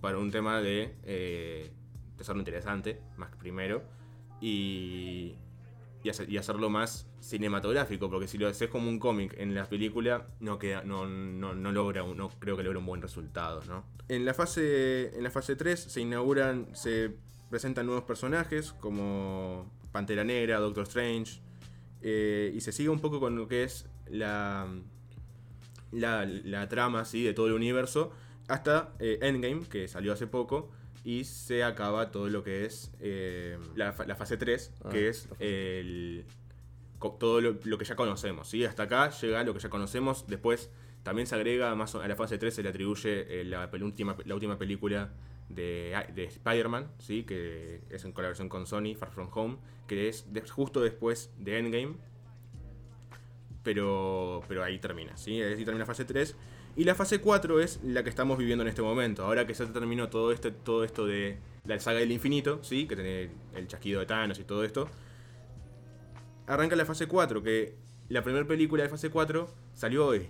para 0.00 0.18
un 0.18 0.30
tema 0.30 0.60
de, 0.60 0.94
eh, 1.04 1.70
hacerlo 2.20 2.40
interesante, 2.40 3.00
más 3.16 3.30
que 3.30 3.36
primero, 3.36 3.82
y, 4.40 5.36
y, 6.06 6.10
hacer- 6.10 6.30
y 6.30 6.38
hacerlo 6.38 6.70
más 6.70 7.06
cinematográfico, 7.20 8.08
porque 8.08 8.28
si 8.28 8.38
lo 8.38 8.46
haces 8.46 8.68
como 8.70 8.88
un 8.88 8.98
cómic 9.00 9.34
en 9.38 9.54
la 9.54 9.68
película, 9.68 10.28
no, 10.38 10.58
queda, 10.58 10.82
no, 10.84 11.06
no, 11.06 11.54
no 11.54 11.72
logra, 11.72 12.02
no 12.04 12.28
creo 12.38 12.56
que 12.56 12.62
logre 12.62 12.78
un 12.78 12.86
buen 12.86 13.02
resultado, 13.02 13.60
¿no? 13.66 13.84
En 14.08 14.24
la 14.24 14.32
fase, 14.32 15.16
en 15.16 15.24
la 15.24 15.30
fase 15.30 15.56
3 15.56 15.78
se 15.80 16.00
inauguran, 16.00 16.68
se 16.74 17.16
presentan 17.50 17.86
nuevos 17.86 18.04
personajes 18.04 18.72
como 18.72 19.68
Pantera 19.90 20.22
Negra, 20.22 20.58
Doctor 20.58 20.84
Strange, 20.84 21.40
eh, 22.02 22.52
y 22.54 22.60
se 22.60 22.70
sigue 22.70 22.88
un 22.88 23.00
poco 23.00 23.18
con 23.18 23.34
lo 23.34 23.48
que 23.48 23.64
es 23.64 23.86
la, 24.08 24.68
la, 25.90 26.68
trama 26.68 27.02
de 27.02 27.34
todo 27.34 27.48
el 27.48 27.52
universo 27.52 28.12
hasta 28.46 28.92
eh, 29.00 29.18
Endgame, 29.22 29.62
que 29.68 29.88
salió 29.88 30.12
hace 30.12 30.28
poco, 30.28 30.70
y 31.06 31.22
se 31.22 31.62
acaba 31.62 32.10
todo 32.10 32.28
lo 32.28 32.42
que 32.42 32.64
es 32.64 32.90
eh, 32.98 33.56
la, 33.76 33.92
fa- 33.92 34.04
la 34.06 34.16
fase 34.16 34.36
3, 34.36 34.72
Ah, 34.84 34.88
que 34.90 35.08
es 35.08 35.28
el, 35.38 36.24
todo 37.20 37.40
lo, 37.40 37.56
lo 37.62 37.78
que 37.78 37.84
ya 37.84 37.94
conocemos. 37.94 38.48
¿sí? 38.48 38.64
Hasta 38.64 38.82
acá 38.82 39.10
llega 39.10 39.44
lo 39.44 39.54
que 39.54 39.60
ya 39.60 39.70
conocemos. 39.70 40.26
Después 40.26 40.68
también 41.04 41.28
se 41.28 41.36
agrega, 41.36 41.72
más 41.76 41.94
a 41.94 42.08
la 42.08 42.16
fase 42.16 42.38
3 42.38 42.52
se 42.52 42.62
le 42.64 42.70
atribuye 42.70 43.40
eh, 43.40 43.44
la, 43.44 43.70
penúltima, 43.70 44.16
la 44.24 44.34
última 44.34 44.58
película 44.58 45.12
de, 45.48 45.94
de 46.12 46.24
Spider-Man, 46.24 46.90
¿sí? 46.98 47.22
que 47.22 47.82
es 47.88 48.04
en 48.04 48.10
colaboración 48.10 48.48
con 48.48 48.66
Sony, 48.66 48.96
Far 48.98 49.12
From 49.12 49.28
Home, 49.32 49.58
que 49.86 50.08
es 50.08 50.32
de- 50.32 50.40
justo 50.40 50.80
después 50.80 51.30
de 51.38 51.58
Endgame. 51.60 51.94
Pero, 53.62 54.42
pero 54.48 54.62
ahí 54.62 54.78
termina, 54.78 55.16
¿sí? 55.16 55.40
Ahí 55.42 55.64
termina 55.64 55.84
fase 55.86 56.04
3. 56.04 56.36
Y 56.76 56.84
la 56.84 56.94
fase 56.94 57.20
4 57.20 57.60
es 57.60 57.80
la 57.82 58.02
que 58.04 58.10
estamos 58.10 58.36
viviendo 58.36 58.62
en 58.62 58.68
este 58.68 58.82
momento. 58.82 59.24
Ahora 59.24 59.46
que 59.46 59.54
se 59.54 59.64
terminó 59.66 60.10
todo, 60.10 60.30
este, 60.30 60.50
todo 60.50 60.84
esto 60.84 61.06
de 61.06 61.38
la 61.64 61.80
saga 61.80 62.00
del 62.00 62.12
infinito, 62.12 62.62
¿sí? 62.62 62.86
Que 62.86 62.94
tiene 62.96 63.30
el 63.54 63.66
chasquido 63.66 64.00
de 64.00 64.06
Thanos 64.06 64.38
y 64.38 64.44
todo 64.44 64.62
esto. 64.62 64.88
Arranca 66.46 66.76
la 66.76 66.84
fase 66.84 67.06
4, 67.08 67.42
que 67.42 67.76
la 68.08 68.22
primera 68.22 68.46
película 68.46 68.82
de 68.82 68.88
fase 68.88 69.10
4 69.10 69.48
salió 69.72 70.06
hoy. 70.06 70.28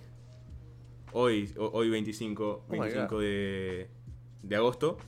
Hoy, 1.12 1.52
ho- 1.58 1.70
hoy 1.72 1.90
25, 1.90 2.64
Oh 2.68 2.72
my 2.72 2.78
25 2.78 3.14
God. 3.14 3.20
de, 3.22 3.88
de 4.42 4.56
agosto, 4.56 4.98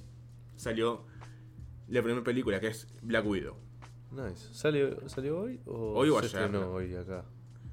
salió 0.56 1.04
la 1.88 2.02
primera 2.02 2.24
película, 2.24 2.58
que 2.60 2.68
es 2.68 2.88
Black 3.02 3.24
Widow. 3.26 3.54
Nice. 4.10 4.48
¿Salió, 4.52 5.08
¿Salió 5.08 5.38
hoy 5.38 5.60
o 5.66 5.92
Hoy 5.94 6.08
o 6.10 6.18
ayer, 6.18 6.50
¿no? 6.50 6.72
hoy 6.72 6.94
acá? 6.94 7.24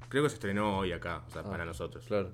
Creo 0.08 0.22
que 0.22 0.28
se 0.28 0.34
estrenó 0.36 0.78
hoy 0.78 0.92
acá, 0.92 1.24
o 1.26 1.30
sea, 1.30 1.42
Ah, 1.42 1.50
para 1.50 1.64
nosotros. 1.64 2.04
claro. 2.06 2.30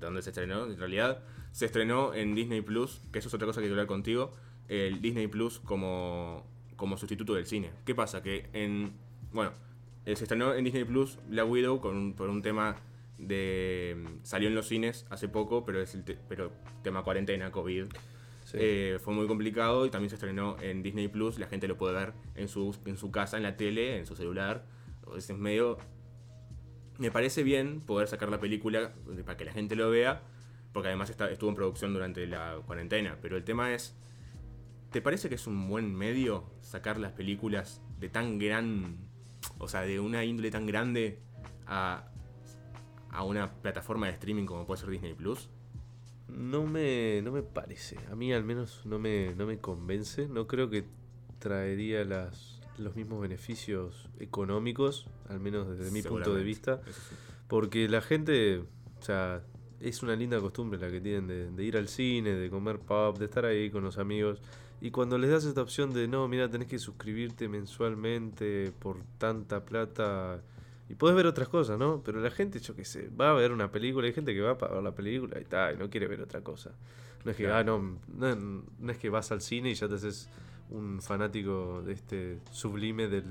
¿Dónde 0.00 0.22
se 0.22 0.30
estrenó? 0.30 0.66
En 0.66 0.78
realidad, 0.78 1.22
se 1.52 1.66
estrenó 1.66 2.12
en 2.14 2.34
Disney 2.34 2.60
Plus, 2.60 3.00
que 3.12 3.18
eso 3.20 3.28
es 3.28 3.34
otra 3.34 3.46
cosa 3.46 3.60
que 3.60 3.66
quiero 3.66 3.74
hablar 3.74 3.86
contigo. 3.86 4.32
El 4.68 5.00
Disney 5.00 5.26
Plus 5.28 5.60
como, 5.60 6.44
como 6.76 6.96
sustituto 6.96 7.34
del 7.34 7.46
cine. 7.46 7.70
¿Qué 7.84 7.94
pasa? 7.94 8.22
Que 8.22 8.48
en. 8.52 8.92
Bueno, 9.32 9.52
eh, 10.06 10.16
se 10.16 10.24
estrenó 10.24 10.54
en 10.54 10.64
Disney 10.64 10.84
Plus 10.84 11.18
Black 11.28 11.48
Widow 11.48 11.80
con 11.80 11.96
un- 11.96 12.14
por 12.14 12.28
un 12.30 12.42
tema 12.42 12.76
de. 13.18 13.96
Salió 14.22 14.48
en 14.48 14.54
los 14.54 14.66
cines 14.68 15.06
hace 15.10 15.28
poco, 15.28 15.64
pero 15.64 15.80
es 15.80 15.94
el 15.94 16.04
te- 16.04 16.18
pero 16.28 16.50
tema 16.82 17.02
cuarentena, 17.02 17.50
COVID. 17.52 17.84
Sí. 18.44 18.58
Eh, 18.60 18.98
fue 19.02 19.14
muy 19.14 19.26
complicado 19.26 19.86
y 19.86 19.90
también 19.90 20.10
se 20.10 20.16
estrenó 20.16 20.56
en 20.60 20.82
Disney 20.82 21.08
Plus. 21.08 21.38
La 21.38 21.46
gente 21.46 21.66
lo 21.68 21.76
puede 21.78 21.94
ver 21.94 22.12
en 22.34 22.48
su, 22.48 22.76
en 22.84 22.96
su 22.98 23.10
casa, 23.10 23.36
en 23.36 23.42
la 23.42 23.56
tele, 23.56 23.98
en 23.98 24.06
su 24.06 24.16
celular. 24.16 24.64
Es 25.16 25.30
medio. 25.30 25.78
Me 26.98 27.10
parece 27.10 27.42
bien 27.42 27.80
poder 27.80 28.08
sacar 28.08 28.28
la 28.28 28.38
película 28.40 28.92
para 29.24 29.36
que 29.36 29.44
la 29.44 29.52
gente 29.52 29.74
lo 29.76 29.90
vea, 29.90 30.22
porque 30.72 30.88
además 30.88 31.10
está- 31.10 31.30
estuvo 31.30 31.50
en 31.50 31.56
producción 31.56 31.92
durante 31.92 32.26
la 32.26 32.60
cuarentena. 32.66 33.18
Pero 33.20 33.36
el 33.36 33.44
tema 33.44 33.74
es. 33.74 33.96
¿Te 34.90 35.00
parece 35.02 35.28
que 35.28 35.34
es 35.34 35.46
un 35.48 35.68
buen 35.68 35.92
medio 35.94 36.44
sacar 36.60 36.98
las 36.98 37.12
películas 37.12 37.82
de 37.98 38.08
tan 38.08 38.38
gran. 38.38 38.96
O 39.58 39.66
sea, 39.68 39.80
de 39.82 39.98
una 39.98 40.24
índole 40.24 40.50
tan 40.52 40.66
grande 40.66 41.18
a, 41.66 42.08
a 43.10 43.24
una 43.24 43.52
plataforma 43.60 44.06
de 44.06 44.12
streaming 44.12 44.46
como 44.46 44.66
puede 44.66 44.80
ser 44.80 44.90
Disney 44.90 45.14
Plus? 45.14 45.50
No 46.28 46.64
me, 46.64 47.20
no 47.22 47.32
me 47.32 47.42
parece. 47.42 47.96
A 48.10 48.14
mí 48.14 48.32
al 48.32 48.44
menos 48.44 48.82
no 48.86 48.98
me, 49.00 49.34
no 49.34 49.46
me 49.46 49.58
convence. 49.58 50.28
No 50.28 50.46
creo 50.46 50.70
que 50.70 50.84
traería 51.40 52.04
las, 52.04 52.53
los 52.78 52.96
mismos 52.96 53.20
beneficios 53.20 54.08
económicos, 54.18 55.06
al 55.28 55.40
menos 55.40 55.68
desde 55.78 55.90
mi 55.90 56.02
punto 56.02 56.34
de 56.34 56.42
vista. 56.42 56.80
Sí. 56.86 57.14
Porque 57.48 57.88
la 57.88 58.00
gente, 58.00 58.58
o 58.58 59.02
sea, 59.02 59.42
es 59.80 60.02
una 60.02 60.16
linda 60.16 60.40
costumbre 60.40 60.78
la 60.78 60.90
que 60.90 61.00
tienen 61.00 61.26
de, 61.26 61.50
de 61.50 61.64
ir 61.64 61.76
al 61.76 61.88
cine, 61.88 62.32
de 62.32 62.50
comer 62.50 62.78
pub, 62.78 63.18
de 63.18 63.26
estar 63.26 63.44
ahí 63.44 63.70
con 63.70 63.84
los 63.84 63.98
amigos. 63.98 64.40
Y 64.80 64.90
cuando 64.90 65.18
les 65.18 65.30
das 65.30 65.44
esta 65.44 65.62
opción 65.62 65.92
de, 65.92 66.08
no, 66.08 66.26
mira, 66.28 66.50
tenés 66.50 66.68
que 66.68 66.78
suscribirte 66.78 67.48
mensualmente 67.48 68.72
por 68.80 68.96
tanta 69.18 69.64
plata. 69.64 70.42
Y 70.88 70.94
podés 70.94 71.16
ver 71.16 71.26
otras 71.26 71.48
cosas, 71.48 71.78
¿no? 71.78 72.02
Pero 72.04 72.20
la 72.20 72.30
gente, 72.30 72.58
yo 72.58 72.74
qué 72.74 72.84
sé, 72.84 73.08
va 73.18 73.30
a 73.30 73.34
ver 73.34 73.52
una 73.52 73.70
película. 73.70 74.06
Hay 74.06 74.12
gente 74.12 74.34
que 74.34 74.40
va 74.40 74.58
para 74.58 74.74
ver 74.74 74.82
la 74.82 74.94
película 74.94 75.38
y 75.38 75.42
está, 75.42 75.72
y 75.72 75.76
no 75.76 75.88
quiere 75.88 76.06
ver 76.08 76.20
otra 76.20 76.42
cosa. 76.42 76.72
No 77.24 77.30
es 77.30 77.36
que, 77.36 77.44
Claro. 77.44 77.58
ah, 77.58 77.64
no, 77.64 78.34
no, 78.34 78.62
no 78.78 78.92
es 78.92 78.98
que 78.98 79.08
vas 79.08 79.32
al 79.32 79.40
cine 79.40 79.70
y 79.70 79.74
ya 79.74 79.88
te 79.88 79.94
haces 79.94 80.28
un 80.70 81.00
fanático 81.02 81.82
de 81.82 81.92
este 81.92 82.38
sublime 82.50 83.08
del, 83.08 83.24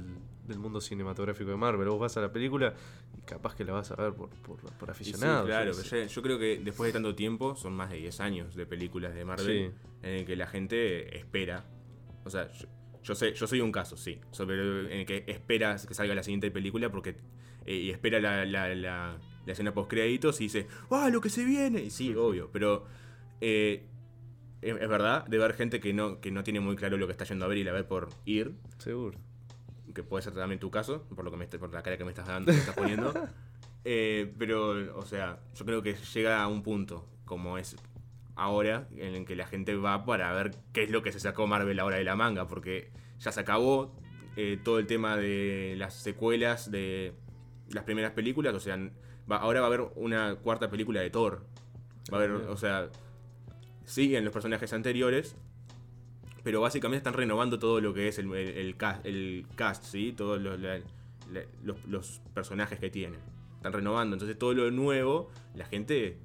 del 0.47 0.59
mundo 0.59 0.79
cinematográfico 0.81 1.49
de 1.49 1.57
Marvel. 1.57 1.87
Vos 1.89 1.99
vas 1.99 2.15
a 2.17 2.21
la 2.21 2.31
película 2.31 2.73
y 3.17 3.21
capaz 3.21 3.55
que 3.55 3.63
la 3.65 3.73
vas 3.73 3.91
a 3.91 3.95
ver 3.95 4.13
por, 4.13 4.29
por, 4.29 4.57
por 4.59 4.87
sí, 4.87 4.91
aficionados. 4.91 5.45
claro, 5.47 5.71
pero 5.71 5.83
sé. 5.83 6.01
ya- 6.01 6.07
yo 6.07 6.21
creo 6.21 6.37
que 6.39 6.59
después 6.63 6.89
de 6.89 6.93
tanto 6.93 7.15
tiempo, 7.15 7.55
son 7.55 7.73
más 7.73 7.89
de 7.89 7.97
10 7.97 8.19
años 8.19 8.55
de 8.55 8.65
películas 8.65 9.13
de 9.15 9.25
Marvel 9.25 9.45
Sí. 9.71 9.75
en 10.07 10.13
el 10.15 10.25
que 10.25 10.35
la 10.35 10.47
gente 10.47 11.17
espera. 11.17 11.65
O 12.25 12.29
sea, 12.29 12.51
yo, 12.53 12.67
yo 13.03 13.15
sé, 13.15 13.33
yo 13.33 13.47
soy 13.47 13.59
un 13.61 13.71
caso, 13.71 13.97
sí, 13.97 14.21
sobre 14.31 14.61
en 14.93 14.99
el 15.01 15.05
que 15.05 15.23
espera 15.27 15.75
que 15.87 15.93
salga 15.93 16.15
la 16.15 16.23
siguiente 16.23 16.51
película 16.51 16.89
porque 16.89 17.17
eh, 17.65 17.75
y 17.75 17.89
espera 17.89 18.19
la, 18.19 18.45
la, 18.45 18.73
la, 18.75 19.17
la 19.45 19.51
escena 19.51 19.73
post 19.73 19.89
créditos 19.89 20.39
y 20.39 20.45
dice, 20.45 20.67
¡ah, 20.91 21.09
lo 21.11 21.19
que 21.19 21.29
se 21.29 21.43
viene! 21.43 21.81
Y 21.81 21.89
sí, 21.89 22.13
obvio, 22.15 22.49
pero 22.53 22.85
eh, 23.41 23.85
es, 24.69 24.81
es 24.81 24.89
verdad, 24.89 25.25
debe 25.27 25.43
haber 25.43 25.55
gente 25.55 25.79
que 25.79 25.93
no, 25.93 26.19
que 26.21 26.31
no 26.31 26.43
tiene 26.43 26.59
muy 26.59 26.75
claro 26.75 26.97
lo 26.97 27.05
que 27.07 27.11
está 27.11 27.25
yendo 27.25 27.45
a 27.45 27.47
ver 27.47 27.57
y 27.57 27.63
la 27.63 27.71
ve 27.71 27.83
por 27.83 28.09
ir, 28.25 28.53
Seguro. 28.77 29.17
que 29.93 30.03
puede 30.03 30.21
ser 30.23 30.33
también 30.33 30.59
tu 30.59 30.71
caso, 30.71 31.03
por 31.15 31.23
lo 31.25 31.31
que 31.31 31.37
me, 31.37 31.47
por 31.47 31.73
la 31.73 31.83
cara 31.83 31.97
que 31.97 32.03
me 32.05 32.11
estás 32.11 32.27
dando, 32.27 32.51
me 32.51 32.57
estás 32.59 32.75
poniendo. 32.75 33.13
Eh, 33.85 34.33
pero, 34.39 34.97
o 34.97 35.05
sea, 35.05 35.39
yo 35.55 35.65
creo 35.65 35.81
que 35.83 35.93
llega 35.95 36.41
a 36.41 36.47
un 36.47 36.63
punto, 36.63 37.05
como 37.25 37.57
es 37.57 37.75
ahora, 38.37 38.87
en 38.95 39.13
el 39.13 39.25
que 39.25 39.35
la 39.35 39.45
gente 39.45 39.75
va 39.75 40.05
para 40.05 40.31
ver 40.33 40.51
qué 40.71 40.83
es 40.83 40.89
lo 40.89 41.03
que 41.03 41.11
se 41.11 41.19
sacó 41.19 41.47
Marvel 41.47 41.77
ahora 41.81 41.97
de 41.97 42.05
la 42.05 42.15
manga, 42.15 42.47
porque 42.47 42.91
ya 43.19 43.33
se 43.33 43.41
acabó 43.41 43.93
eh, 44.37 44.57
todo 44.63 44.79
el 44.79 44.87
tema 44.87 45.17
de 45.17 45.75
las 45.77 45.95
secuelas 45.95 46.71
de 46.71 47.11
las 47.71 47.83
primeras 47.83 48.11
películas, 48.13 48.53
o 48.55 48.61
sea, 48.61 48.77
va- 49.29 49.37
ahora 49.37 49.59
va 49.59 49.65
a 49.65 49.67
haber 49.67 49.81
una 49.95 50.35
cuarta 50.35 50.69
película 50.69 51.01
de 51.01 51.09
Thor. 51.09 51.43
Va 52.09 52.19
a 52.19 52.21
haber, 52.23 52.31
o 52.31 52.55
sea, 52.55 52.87
siguen 53.85 54.23
los 54.25 54.33
personajes 54.33 54.71
anteriores, 54.73 55.35
pero 56.43 56.61
básicamente 56.61 56.97
están 56.99 57.13
renovando 57.13 57.57
todo 57.59 57.79
lo 57.81 57.93
que 57.93 58.07
es 58.09 58.17
el, 58.19 58.33
el- 58.33 58.49
el 58.57 58.75
cast, 58.77 59.05
el 59.05 59.45
cast, 59.55 59.83
¿sí? 59.85 60.13
Todos 60.15 60.41
los, 60.41 60.59
la- 60.59 60.79
la- 61.31 61.45
los, 61.63 61.85
los 61.85 62.21
personajes 62.33 62.79
que 62.79 62.89
tienen. 62.89 63.19
Están 63.55 63.73
renovando. 63.73 64.15
Entonces 64.15 64.37
todo 64.37 64.53
lo 64.53 64.69
nuevo, 64.71 65.29
la 65.55 65.65
gente 65.65 66.17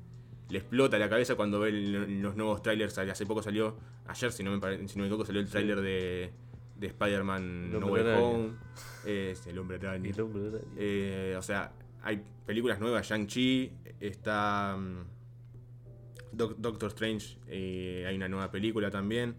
le 0.50 0.58
explota 0.58 0.98
la 0.98 1.08
cabeza 1.08 1.36
cuando 1.36 1.60
ve 1.60 1.68
el- 1.68 2.20
los 2.20 2.34
nuevos 2.36 2.62
trailers. 2.62 2.98
Hace 2.98 3.26
poco 3.26 3.42
salió, 3.42 3.76
ayer 4.08 4.32
si 4.32 4.42
no 4.42 4.50
me, 4.58 4.88
si 4.88 4.96
no 4.96 5.02
me 5.02 5.06
equivoco, 5.06 5.24
salió 5.24 5.40
el 5.40 5.46
Sí. 5.46 5.52
trailer 5.52 5.80
de, 5.82 6.32
de 6.78 6.86
Spider-Man 6.88 7.70
No 7.72 7.86
Way. 7.86 8.02
Home. 8.16 8.50
Es 9.06 9.46
el 9.46 9.56
hombre 9.58 9.76
araña. 9.76 10.08
Y 10.08 10.10
el 10.12 10.20
hombre 10.20 10.48
araña. 10.48 10.64
Eh, 10.76 11.36
o 11.38 11.42
sea, 11.42 11.72
hay 12.02 12.22
películas 12.44 12.80
nuevas, 12.80 13.06
Shang-Chi, 13.08 13.70
está 14.00 14.76
Doc- 16.38 16.56
Doctor 16.58 16.88
Strange, 16.88 17.36
eh, 17.48 18.04
hay 18.08 18.16
una 18.16 18.28
nueva 18.28 18.50
película 18.50 18.90
también, 18.90 19.36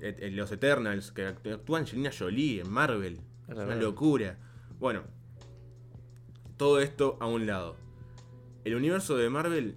eh, 0.00 0.30
Los 0.32 0.50
Eternals, 0.50 1.12
que 1.12 1.26
act- 1.28 1.52
actúa 1.54 1.78
Angelina 1.78 2.10
Jolie 2.16 2.60
en 2.62 2.70
Marvel, 2.70 3.20
es 3.48 3.54
una 3.54 3.74
locura. 3.82 4.38
Bueno, 4.80 5.02
todo 6.56 6.80
esto 6.80 7.16
a 7.20 7.26
un 7.26 7.46
lado. 7.46 7.76
El 8.64 8.74
universo 8.74 9.16
de 9.16 9.30
Marvel 9.30 9.76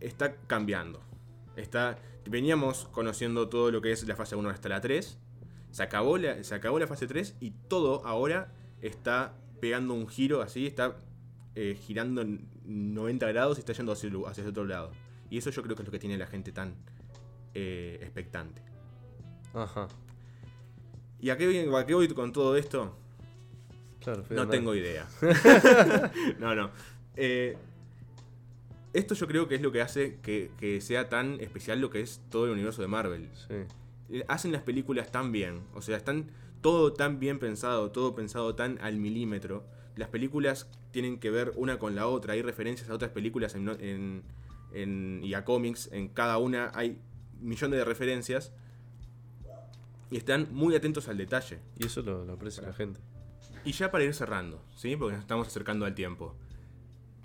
está 0.00 0.36
cambiando. 0.46 1.00
Está, 1.56 1.98
veníamos 2.28 2.86
conociendo 2.92 3.48
todo 3.48 3.70
lo 3.70 3.80
que 3.80 3.92
es 3.92 4.06
la 4.08 4.16
fase 4.16 4.34
1 4.36 4.48
hasta 4.50 4.68
la 4.68 4.80
3. 4.80 5.18
Se 5.70 5.82
acabó 5.82 6.18
la, 6.18 6.42
se 6.42 6.54
acabó 6.54 6.78
la 6.78 6.86
fase 6.86 7.06
3 7.06 7.36
y 7.40 7.50
todo 7.68 8.04
ahora 8.06 8.52
está 8.80 9.36
pegando 9.60 9.94
un 9.94 10.08
giro 10.08 10.40
así, 10.42 10.66
está 10.66 10.96
eh, 11.54 11.74
girando 11.80 12.22
en 12.22 12.48
90 12.64 13.26
grados 13.28 13.58
y 13.58 13.60
está 13.60 13.72
yendo 13.72 13.92
hacia, 13.92 14.10
hacia 14.26 14.48
otro 14.48 14.64
lado. 14.64 14.90
Y 15.34 15.38
eso 15.38 15.50
yo 15.50 15.62
creo 15.64 15.74
que 15.74 15.82
es 15.82 15.86
lo 15.88 15.90
que 15.90 15.98
tiene 15.98 16.16
la 16.16 16.28
gente 16.28 16.52
tan 16.52 16.76
eh, 17.54 17.98
expectante. 18.00 18.62
Ajá. 19.52 19.88
¿Y 21.20 21.30
a 21.30 21.36
qué, 21.36 21.46
voy- 21.66 21.74
a 21.82 21.86
qué 21.86 21.94
voy 21.94 22.06
con 22.08 22.32
todo 22.32 22.56
esto? 22.56 22.96
Claro, 24.00 24.22
No 24.30 24.46
tengo 24.46 24.76
idea. 24.76 25.08
no, 26.38 26.54
no. 26.54 26.70
Eh, 27.16 27.56
esto 28.92 29.16
yo 29.16 29.26
creo 29.26 29.48
que 29.48 29.56
es 29.56 29.60
lo 29.60 29.72
que 29.72 29.80
hace 29.82 30.20
que, 30.22 30.52
que 30.56 30.80
sea 30.80 31.08
tan 31.08 31.40
especial 31.40 31.80
lo 31.80 31.90
que 31.90 32.00
es 32.00 32.20
todo 32.30 32.44
el 32.46 32.52
universo 32.52 32.80
de 32.82 32.86
Marvel. 32.86 33.28
Sí. 33.48 33.54
Eh, 34.10 34.24
Hacen 34.28 34.52
las 34.52 34.62
películas 34.62 35.10
tan 35.10 35.32
bien. 35.32 35.62
O 35.74 35.82
sea, 35.82 35.96
están 35.96 36.30
todo 36.60 36.92
tan 36.92 37.18
bien 37.18 37.40
pensado, 37.40 37.90
todo 37.90 38.14
pensado 38.14 38.54
tan 38.54 38.78
al 38.80 38.98
milímetro. 38.98 39.64
Las 39.96 40.10
películas 40.10 40.70
tienen 40.92 41.18
que 41.18 41.30
ver 41.30 41.52
una 41.56 41.80
con 41.80 41.96
la 41.96 42.06
otra. 42.06 42.34
Hay 42.34 42.42
referencias 42.42 42.88
a 42.88 42.94
otras 42.94 43.10
películas 43.10 43.56
en, 43.56 43.68
en- 43.80 44.22
en- 44.74 45.20
y 45.24 45.34
a 45.34 45.44
cómics. 45.44 45.88
En 45.92 46.08
cada 46.08 46.38
una 46.38 46.70
hay 46.74 46.98
millones 47.40 47.78
de 47.78 47.84
referencias. 47.84 48.52
Y 50.10 50.16
están 50.16 50.48
muy 50.52 50.74
atentos 50.76 51.08
al 51.08 51.16
detalle. 51.16 51.60
Y 51.78 51.86
eso 51.86 52.02
lo, 52.02 52.24
lo 52.24 52.34
aprecia 52.34 52.62
la 52.62 52.72
gente. 52.72 53.00
Y 53.64 53.72
ya 53.72 53.90
para 53.90 54.04
ir 54.04 54.14
cerrando, 54.14 54.62
¿sí? 54.76 54.94
Porque 54.96 55.14
nos 55.14 55.22
estamos 55.22 55.46
acercando 55.48 55.86
al 55.86 55.94
tiempo. 55.94 56.34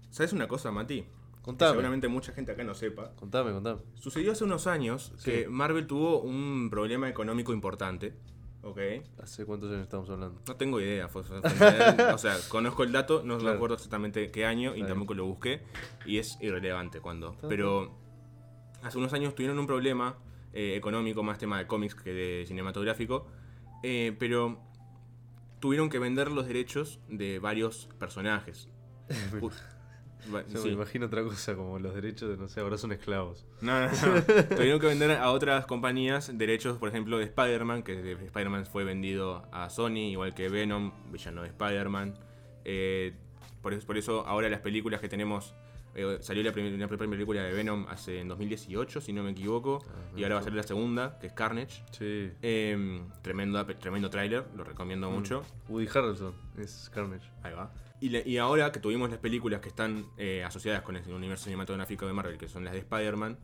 ¿Sabes 0.10 0.34
una 0.34 0.48
cosa, 0.48 0.72
Mati? 0.72 1.01
Que 1.01 1.08
Contame. 1.41 1.72
seguramente 1.72 2.08
mucha 2.08 2.32
gente 2.32 2.51
acá 2.51 2.63
no 2.63 2.74
sepa. 2.74 3.12
Contame, 3.15 3.51
contame. 3.51 3.82
Sucedió 3.96 4.32
hace 4.32 4.44
unos 4.44 4.65
años 4.68 5.13
Sí. 5.18 5.32
que 5.32 5.48
Marvel 5.50 5.86
tuvo 5.88 6.22
un 6.22 6.70
problema 6.70 7.10
económico 7.10 7.53
importante. 7.53 8.13
¿Ok? 8.62 8.78
¿Hace 9.22 9.46
cuántos 9.46 9.70
años 9.72 9.84
estamos 9.84 10.10
hablando? 10.10 10.42
No 10.48 10.56
tengo 10.56 10.82
idea. 10.82 11.08
fue- 11.08 11.24
fue- 11.24 11.42
fue- 11.42 12.13
o 12.13 12.18
sea, 12.18 12.36
conozco 12.50 12.84
el 12.84 12.92
dato, 12.92 13.22
no 13.24 13.38
me 13.38 13.50
acuerdo 13.51 13.75
exactamente 13.75 14.32
qué 14.32 14.46
año 14.46 14.75
y 14.75 14.82
tampoco 14.84 15.13
lo 15.13 15.25
busqué. 15.25 15.62
Y 16.06 16.18
es 16.18 16.38
irrelevante 16.42 17.00
cuando. 17.00 17.36
Pero 17.48 17.98
hace 18.84 18.98
unos 18.98 19.13
años 19.13 19.34
tuvieron 19.36 19.60
un 19.60 19.68
problema 19.68 20.18
eh, 20.54 20.75
económico, 20.75 21.22
más 21.24 21.38
tema 21.38 21.58
de 21.60 21.68
cómics 21.68 21.96
que 21.96 22.12
de 22.12 22.46
cinematográfico. 22.48 23.28
eh, 23.84 24.16
pero 24.20 24.60
tuvieron 25.62 25.89
que 25.89 26.00
vender 26.00 26.32
los 26.32 26.48
derechos 26.48 27.00
de 27.08 27.39
varios 27.39 27.88
personajes. 28.00 28.68
Va- 30.33 30.45
Yo 30.47 30.61
sí. 30.61 30.67
me 30.67 30.73
imagino 30.73 31.05
otra 31.07 31.23
cosa, 31.23 31.55
como 31.55 31.79
los 31.79 31.93
derechos 31.95 32.29
de, 32.29 32.38
no 32.38 32.47
sé, 32.47 32.59
ahora 32.59 32.77
son 32.77 32.91
esclavos. 32.91 33.45
No, 33.61 33.79
no, 33.79 33.88
no. 33.88 34.23
Tuvieron 34.55 34.79
que 34.79 34.88
vender 34.88 35.11
a 35.11 35.31
otras 35.31 35.65
compañías 35.65 36.38
derechos, 36.38 36.77
por 36.77 36.89
ejemplo, 36.89 37.17
de 37.17 37.25
Spider-Man, 37.25 37.83
que 37.83 37.95
de- 38.01 38.11
Spider-Man 38.25 38.65
fue 38.65 38.83
vendido 38.83 39.47
a 39.51 39.69
Sony, 39.69 40.09
igual 40.11 40.33
que 40.35 40.49
Venom, 40.49 40.91
villano 41.11 41.41
de 41.41 41.47
Spider-Man. 41.49 42.15
Eh, 42.65 43.13
por, 43.61 43.73
eso, 43.73 43.88
por 43.88 43.97
eso 43.97 44.25
ahora 44.27 44.49
las 44.49 44.59
películas 44.61 45.01
que 45.01 45.09
tenemos... 45.09 45.55
eh, 45.96 46.17
salió 46.22 46.43
la, 46.43 46.51
prim- 46.51 46.77
la 46.79 46.88
primera 46.88 47.10
película 47.12 47.43
de 47.43 47.53
Venom 47.53 47.86
hace 47.89 48.19
en 48.19 48.27
2018, 48.27 49.01
si 49.01 49.12
no 49.13 49.24
me 49.24 49.31
equivoco, 49.31 49.79
Ah, 49.88 50.17
y 50.17 50.24
ahora 50.24 50.36
va 50.36 50.41
a 50.41 50.43
salir 50.43 50.58
la 50.58 50.63
segunda, 50.63 51.17
que 51.19 51.27
es 51.27 51.34
Carnage. 51.34 51.84
Sí. 51.91 52.31
Eh, 52.41 53.01
tremendo 53.22 53.65
tremendo 53.65 54.10
tráiler, 54.10 54.46
lo 54.55 54.63
recomiendo 54.63 55.10
Mm. 55.10 55.13
mucho. 55.13 55.43
Woody 55.67 55.88
Harrelson 55.93 56.34
es 56.58 56.89
Carnage. 56.93 57.29
Ahí 57.43 57.53
va. 57.53 57.72
Y, 58.01 58.10
le- 58.10 58.24
y 58.25 58.38
ahora 58.38 58.72
que 58.72 58.79
tuvimos 58.79 59.10
las 59.10 59.19
películas 59.19 59.60
que 59.60 59.69
están 59.69 60.05
eh, 60.17 60.43
asociadas 60.46 60.84
con 60.84 60.96
el 60.96 61.12
universo 61.13 61.46
cinematográfico 61.46 62.05
de 62.08 62.13
Marvel, 62.13 62.38
que 62.38 62.48
son 62.48 62.63
las 62.63 62.74
de 62.74 62.79
Spider-Man, 62.79 63.38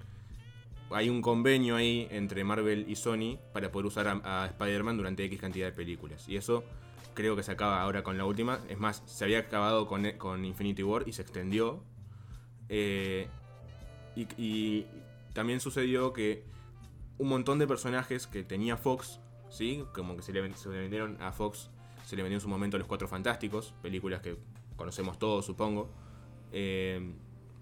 hay 0.91 1.09
un 1.09 1.21
convenio 1.21 1.75
ahí 1.75 2.07
entre 2.11 2.43
Marvel 2.43 2.85
y 2.87 2.95
Sony 2.95 3.37
para 3.53 3.71
poder 3.71 3.87
usar 3.87 4.07
a, 4.07 4.43
a 4.43 4.45
Spider-Man 4.45 4.97
durante 4.97 5.23
X 5.25 5.39
cantidad 5.41 5.65
de 5.65 5.71
películas. 5.73 6.29
Y 6.29 6.37
eso 6.37 6.63
creo 7.15 7.35
que 7.35 7.43
se 7.43 7.51
acaba 7.51 7.81
ahora 7.81 8.03
con 8.03 8.17
la 8.17 8.25
última. 8.25 8.59
Es 8.69 8.77
más, 8.77 9.01
se 9.05 9.23
había 9.23 9.39
acabado 9.39 9.87
con, 9.87 10.09
con 10.17 10.45
Infinity 10.45 10.83
War 10.83 11.03
y 11.07 11.13
se 11.13 11.23
extendió. 11.23 11.83
Eh, 12.69 13.27
y, 14.15 14.85
también 15.33 15.59
sucedió 15.59 16.13
que 16.13 16.45
un 17.17 17.27
montón 17.27 17.59
de 17.59 17.67
personajes 17.67 18.25
que 18.25 18.43
tenía 18.43 18.77
Fox, 18.77 19.19
¿sí? 19.49 19.83
Como 19.93 20.15
que 20.15 20.21
se 20.21 20.31
le, 20.31 20.41
ven- 20.41 20.55
se 20.55 20.69
le 20.69 20.79
vendieron 20.79 21.21
a 21.21 21.33
Fox, 21.33 21.69
se 22.05 22.15
le 22.15 22.23
vendió 22.23 22.37
en 22.37 22.41
su 22.41 22.47
momento 22.47 22.77
Los 22.77 22.87
Cuatro 22.87 23.07
Fantásticos, 23.09 23.73
películas 23.81 24.21
que 24.21 24.37
conocemos 24.77 25.19
todos, 25.19 25.45
supongo. 25.45 25.89
eh, 26.53 27.13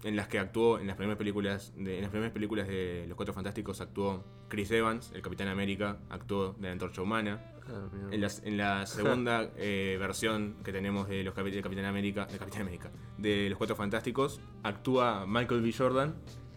en 0.04 0.16
las 0.16 0.28
que 0.28 0.38
actuó, 0.38 0.78
en 0.78 0.86
las 0.86 0.96
primeras 0.96 1.18
películas 1.18 1.72
de, 1.76 1.96
en 1.96 2.02
las 2.02 2.10
primeras 2.10 2.32
películas 2.32 2.68
de 2.68 3.06
Los 3.08 3.16
Cuatro 3.16 3.34
Fantásticos 3.34 3.80
actuó 3.80 4.22
Chris 4.48 4.70
Evans, 4.70 5.10
el 5.14 5.22
Capitán 5.22 5.48
América, 5.48 5.98
actuó 6.10 6.52
de 6.58 6.68
la 6.68 6.72
Antorcha 6.72 7.02
Humana. 7.02 7.42
Ah. 7.66 7.88
En 8.10 8.20
la, 8.20 8.30
en 8.42 8.56
la 8.58 8.86
segunda 8.86 9.50
eh, 9.56 9.96
versión 9.98 10.56
que 10.62 10.70
tenemos 10.70 11.08
de 11.08 11.24
los 11.24 11.34
de 11.34 11.62
Capitán 11.62 11.86
América, 11.86 12.26
de 12.26 12.38
Capitán 12.38 12.62
América, 12.62 12.90
de 13.16 13.48
los 13.48 13.56
Cuatro 13.56 13.74
Fantásticos, 13.74 14.40
actúa 14.62 15.24
Michael 15.26 15.62
B. 15.62 15.72
Jordan, 15.72 16.14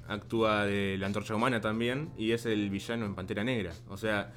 actúa 0.10 0.66
de 0.66 0.98
la 1.00 1.08
Antorcha 1.08 1.34
Humana 1.34 1.62
también, 1.62 2.12
y 2.18 2.34
es 2.34 2.46
el 2.46 2.70
villano 2.70 3.06
en 3.06 3.16
Pantera 3.16 3.46
Negra. 3.46 3.72
O 3.88 3.96
sea, 3.96 4.34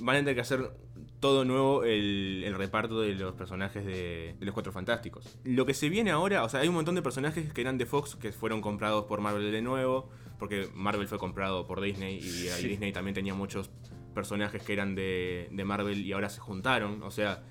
van 0.00 0.16
a 0.16 0.18
tener 0.18 0.34
que 0.34 0.42
hacer 0.42 0.70
todo 1.20 1.44
nuevo 1.44 1.84
el, 1.84 2.42
el 2.44 2.54
reparto 2.54 3.00
de 3.00 3.14
los 3.14 3.34
personajes 3.34 3.84
de, 3.84 4.34
de 4.38 4.46
los 4.46 4.52
Cuatro 4.54 4.72
Fantásticos. 4.72 5.38
Lo 5.44 5.64
que 5.66 5.74
se 5.74 5.88
viene 5.88 6.10
ahora, 6.10 6.44
o 6.44 6.48
sea, 6.48 6.60
hay 6.60 6.68
un 6.68 6.74
montón 6.74 6.94
de 6.94 7.02
personajes 7.02 7.52
que 7.52 7.60
eran 7.60 7.78
de 7.78 7.86
Fox 7.86 8.16
que 8.16 8.32
fueron 8.32 8.60
comprados 8.60 9.04
por 9.06 9.20
Marvel 9.20 9.50
de 9.50 9.62
nuevo, 9.62 10.10
porque 10.38 10.68
Marvel 10.74 11.08
fue 11.08 11.18
comprado 11.18 11.66
por 11.66 11.80
Disney 11.80 12.16
y 12.18 12.20
Sí. 12.20 12.68
Disney 12.68 12.92
también 12.92 13.14
tenía 13.14 13.34
muchos 13.34 13.70
personajes 14.14 14.62
que 14.62 14.72
eran 14.72 14.94
de, 14.94 15.48
de 15.50 15.64
Marvel 15.64 16.04
y 16.04 16.12
ahora 16.12 16.28
se 16.28 16.40
juntaron. 16.40 17.02
O 17.02 17.10
sea, 17.10 17.42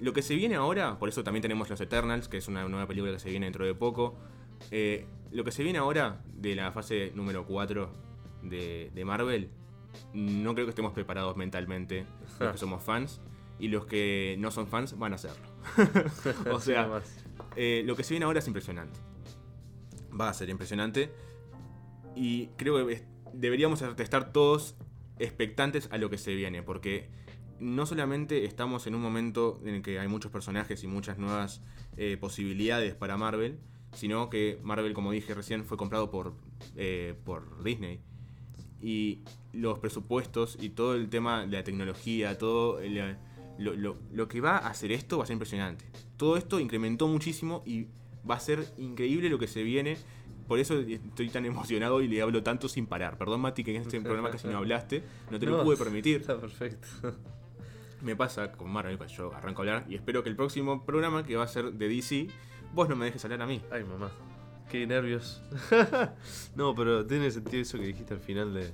lo 0.00 0.12
que 0.12 0.22
se 0.22 0.34
viene 0.34 0.54
ahora, 0.56 0.98
por 0.98 1.08
eso 1.08 1.24
también 1.24 1.42
tenemos 1.42 1.70
los 1.70 1.80
Eternals, 1.80 2.28
que 2.28 2.36
es 2.36 2.48
una 2.48 2.68
nueva 2.68 2.86
película 2.86 3.12
que 3.12 3.18
se 3.18 3.30
viene 3.30 3.46
dentro 3.46 3.64
de 3.64 3.74
poco. 3.74 4.16
Eh, 4.70 5.06
lo 5.32 5.44
que 5.44 5.52
se 5.52 5.62
viene 5.62 5.78
ahora 5.78 6.22
de 6.34 6.54
la 6.54 6.70
fase 6.72 7.12
número 7.14 7.46
4 7.46 7.90
de, 8.42 8.90
de 8.94 9.04
Marvel, 9.04 9.50
no 10.12 10.54
creo 10.54 10.66
que 10.66 10.70
estemos 10.70 10.92
preparados 10.92 11.36
mentalmente 11.36 12.06
los 12.40 12.52
que 12.52 12.58
somos 12.58 12.82
fans. 12.82 13.20
Y 13.58 13.68
los 13.68 13.86
que 13.86 14.36
no 14.38 14.50
son 14.50 14.66
fans 14.66 14.98
van 14.98 15.12
a 15.12 15.16
hacerlo. 15.16 15.46
o 16.52 16.60
sea, 16.60 17.00
eh, 17.56 17.82
lo 17.86 17.96
que 17.96 18.04
se 18.04 18.12
viene 18.12 18.26
ahora 18.26 18.40
es 18.40 18.46
impresionante. 18.46 18.98
Va 20.18 20.28
a 20.28 20.34
ser 20.34 20.50
impresionante. 20.50 21.10
Y 22.14 22.48
creo 22.58 22.86
que 22.86 23.02
deberíamos 23.32 23.80
estar 23.80 24.32
todos 24.32 24.76
expectantes 25.18 25.88
a 25.90 25.96
lo 25.96 26.10
que 26.10 26.18
se 26.18 26.34
viene. 26.34 26.62
Porque 26.62 27.08
no 27.58 27.86
solamente 27.86 28.44
estamos 28.44 28.86
en 28.86 28.94
un 28.94 29.00
momento 29.00 29.58
en 29.64 29.76
el 29.76 29.82
que 29.82 29.98
hay 29.98 30.08
muchos 30.08 30.30
personajes 30.30 30.84
y 30.84 30.86
muchas 30.86 31.16
nuevas 31.16 31.62
eh, 31.96 32.18
posibilidades 32.20 32.94
para 32.94 33.16
Marvel. 33.16 33.58
Sino 33.94 34.28
que 34.28 34.58
Marvel, 34.62 34.92
como 34.92 35.12
dije 35.12 35.32
recién, 35.32 35.64
fue 35.64 35.78
comprado 35.78 36.10
por, 36.10 36.34
eh, 36.76 37.14
por 37.24 37.64
Disney. 37.64 38.02
Y 38.82 39.20
los 39.52 39.78
presupuestos 39.78 40.58
y 40.60 40.70
todo 40.70 40.94
el 40.94 41.08
tema 41.08 41.46
de 41.46 41.56
la 41.56 41.64
tecnología, 41.64 42.36
todo 42.38 42.80
el- 42.80 43.16
lo, 43.58 43.74
lo- 43.74 43.96
lo 44.12 44.28
que 44.28 44.40
va 44.40 44.58
a 44.58 44.68
hacer 44.68 44.92
esto 44.92 45.16
va 45.18 45.24
a 45.24 45.26
ser 45.26 45.34
impresionante. 45.34 45.84
Todo 46.16 46.36
esto 46.36 46.60
incrementó 46.60 47.08
muchísimo 47.08 47.62
y 47.64 47.86
va 48.28 48.34
a 48.36 48.40
ser 48.40 48.66
increíble 48.76 49.28
lo 49.30 49.38
que 49.38 49.46
se 49.46 49.62
viene. 49.62 49.96
Por 50.46 50.58
eso 50.58 50.78
estoy 50.78 51.28
tan 51.30 51.44
emocionado 51.46 52.00
y 52.02 52.08
le 52.08 52.20
hablo 52.22 52.42
tanto 52.42 52.68
sin 52.68 52.86
parar. 52.86 53.16
Perdón, 53.18 53.40
Mati, 53.40 53.64
que 53.64 53.74
en 53.74 53.82
este 53.82 54.00
programa 54.02 54.30
casi 54.30 54.46
no 54.48 54.58
hablaste. 54.58 55.02
No 55.30 55.38
te 55.38 55.46
lo 55.46 55.56
No, 55.58 55.64
pude 55.64 55.76
permitir. 55.76 56.20
Está 56.20 56.38
perfecto. 56.38 56.86
Me 58.02 58.14
pasa 58.14 58.52
con 58.52 58.70
Marvel, 58.70 58.98
pues 58.98 59.10
yo 59.12 59.32
arranco 59.34 59.62
a 59.62 59.64
hablar 59.64 59.86
y 59.88 59.94
espero 59.94 60.22
que 60.22 60.28
el 60.28 60.36
próximo 60.36 60.84
programa, 60.84 61.24
que 61.24 61.34
va 61.34 61.44
a 61.44 61.48
ser 61.48 61.72
de 61.72 61.88
DC, 61.88 62.28
vos 62.74 62.88
no 62.90 62.94
me 62.94 63.06
dejes 63.06 63.24
hablar 63.24 63.40
a 63.42 63.46
mí. 63.46 63.62
Ay, 63.72 63.84
mamá. 63.84 64.10
Qué 64.70 64.86
nervios. 64.86 65.42
no, 66.56 66.74
pero 66.74 67.06
tiene 67.06 67.30
sentido 67.30 67.62
eso 67.62 67.78
que 67.78 67.84
dijiste 67.86 68.14
al 68.14 68.20
final 68.20 68.52
de, 68.54 68.72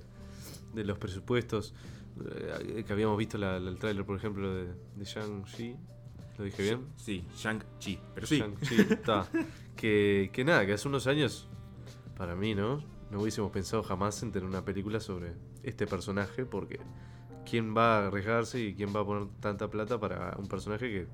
de 0.74 0.85
los 0.85 0.98
presupuestos. 0.98 1.74
eh, 2.24 2.85
que 2.87 2.92
habíamos 2.92 3.16
visto 3.18 3.38
la- 3.38 3.59
la- 3.61 3.70
el 3.70 3.78
tráiler, 3.78 4.05
por 4.05 4.16
ejemplo, 4.16 4.55
de, 4.55 4.64
de 4.96 5.05
Shang-Chi. 5.05 5.76
¿Lo 6.38 6.44
dije 6.44 6.62
bien? 6.62 6.87
Sí, 6.96 7.24
Shang-Chi. 7.37 7.98
Pero 8.14 8.26
sí, 8.26 8.38
Shang-Chi, 8.38 8.76
está. 8.90 9.26
Que, 9.76 10.31
que 10.33 10.44
nada, 10.44 10.64
que 10.66 10.74
hace 10.74 10.87
unos 10.87 11.07
años, 11.07 11.48
para 12.16 12.37
mí, 12.37 12.55
¿no? 12.55 12.85
No 13.11 13.20
hubiésemos 13.20 13.50
pensado 13.50 13.83
jamás 13.83 14.22
en 14.22 14.31
tener 14.31 14.46
una 14.48 14.64
película 14.64 15.00
sobre 15.00 15.33
este 15.62 15.87
personaje, 15.87 16.44
porque 16.44 16.78
¿quién 17.50 17.74
va 17.76 17.98
a 18.05 18.07
arriesgarse 18.09 18.61
y 18.61 18.74
quién 18.74 18.94
va 18.94 19.00
a 19.00 19.05
poner 19.05 19.28
tanta 19.40 19.68
plata 19.68 19.98
para 19.98 20.37
un 20.38 20.46
personaje 20.46 20.88
que 20.90 21.07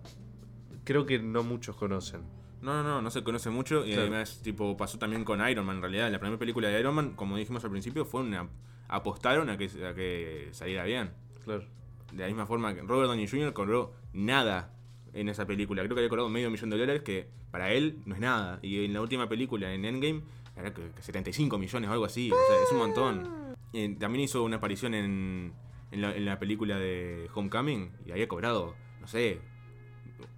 creo 0.85 1.07
que 1.07 1.19
no 1.21 1.43
muchos 1.45 1.77
conocen? 1.77 2.21
No, 2.61 2.75
no, 2.75 2.83
no, 2.83 3.03
no 3.03 3.11
se 3.11 3.23
conoce 3.23 3.51
mucho 3.51 3.85
y 3.87 3.93
Claro. 3.93 4.03
además 4.09 4.41
tipo 4.43 4.77
pasó 4.77 4.99
también 4.99 5.25
con 5.25 5.47
Iron 5.49 5.65
Man 5.67 5.77
en 5.77 5.83
realidad. 5.83 6.11
La 6.11 6.19
primera 6.19 6.39
película 6.39 6.69
de 6.69 6.81
Iron 6.81 6.95
Man, 6.95 7.13
como 7.15 7.37
dijimos 7.37 7.65
al 7.65 7.71
principio, 7.71 8.05
fue 8.05 8.23
una 8.23 8.49
apostaron 8.89 9.51
a 9.51 9.57
que, 9.59 9.67
a 9.87 9.95
que 9.95 10.49
saliera 10.53 10.85
bien. 10.85 11.11
Claro. 11.45 11.65
De 12.13 12.23
la 12.23 12.27
misma 12.27 12.47
forma 12.47 12.75
que 12.75 12.81
Robert 12.83 13.09
Downey 13.09 13.29
Jr. 13.29 13.53
cobró 13.53 13.93
nada 14.13 14.73
en 15.13 15.29
esa 15.29 15.47
película. 15.47 15.83
Creo 15.83 15.95
que 15.95 16.01
había 16.01 16.09
cobrado 16.09 16.29
medio 16.31 16.51
millón 16.51 16.71
de 16.71 16.79
dólares, 16.79 17.03
que 17.03 17.29
para 17.51 17.71
él 17.73 17.99
no 18.07 18.15
es 18.15 18.21
nada. 18.21 18.59
Y 18.63 18.85
en 18.85 18.93
la 18.95 19.01
última 19.03 19.29
película, 19.29 19.73
en 19.73 19.85
Endgame, 19.85 20.23
era 20.57 20.73
que, 20.73 20.91
que 20.91 21.03
75 21.03 21.59
millones 21.59 21.89
o 21.91 21.93
algo 21.93 22.05
así. 22.07 22.31
O 22.33 22.35
sea, 22.35 22.63
es 22.65 22.73
un 22.73 22.79
montón. 22.79 23.55
Y 23.73 23.95
también 23.97 24.25
hizo 24.25 24.43
una 24.43 24.57
aparición 24.57 24.95
en, 24.95 25.53
en, 25.93 26.01
la, 26.03 26.15
en 26.17 26.25
la 26.25 26.39
película 26.39 26.79
de 26.79 27.29
Homecoming 27.35 27.93
y 28.07 28.11
había 28.13 28.27
cobrado, 28.27 28.75
no 29.01 29.07
sé, 29.07 29.41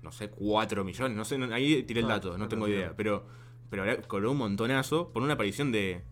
no 0.03 0.13
sé, 0.13 0.29
4 0.31 0.85
millones. 0.85 1.17
No 1.17 1.25
sé, 1.25 1.37
ahí 1.53 1.83
tiré 1.85 2.01
el 2.01 2.07
Ah, 2.07 2.15
dato, 2.15 2.33
no 2.33 2.39
no 2.39 2.49
tengo 2.49 2.67
idea. 2.69 2.95
Pero, 2.97 3.27
pero 3.71 3.83
ahora 3.83 4.01
cobró 4.03 4.33
un 4.33 4.39
montonazo 4.39 5.11
por 5.13 5.23
una 5.23 5.35
aparición 5.35 5.73
de 5.73 6.03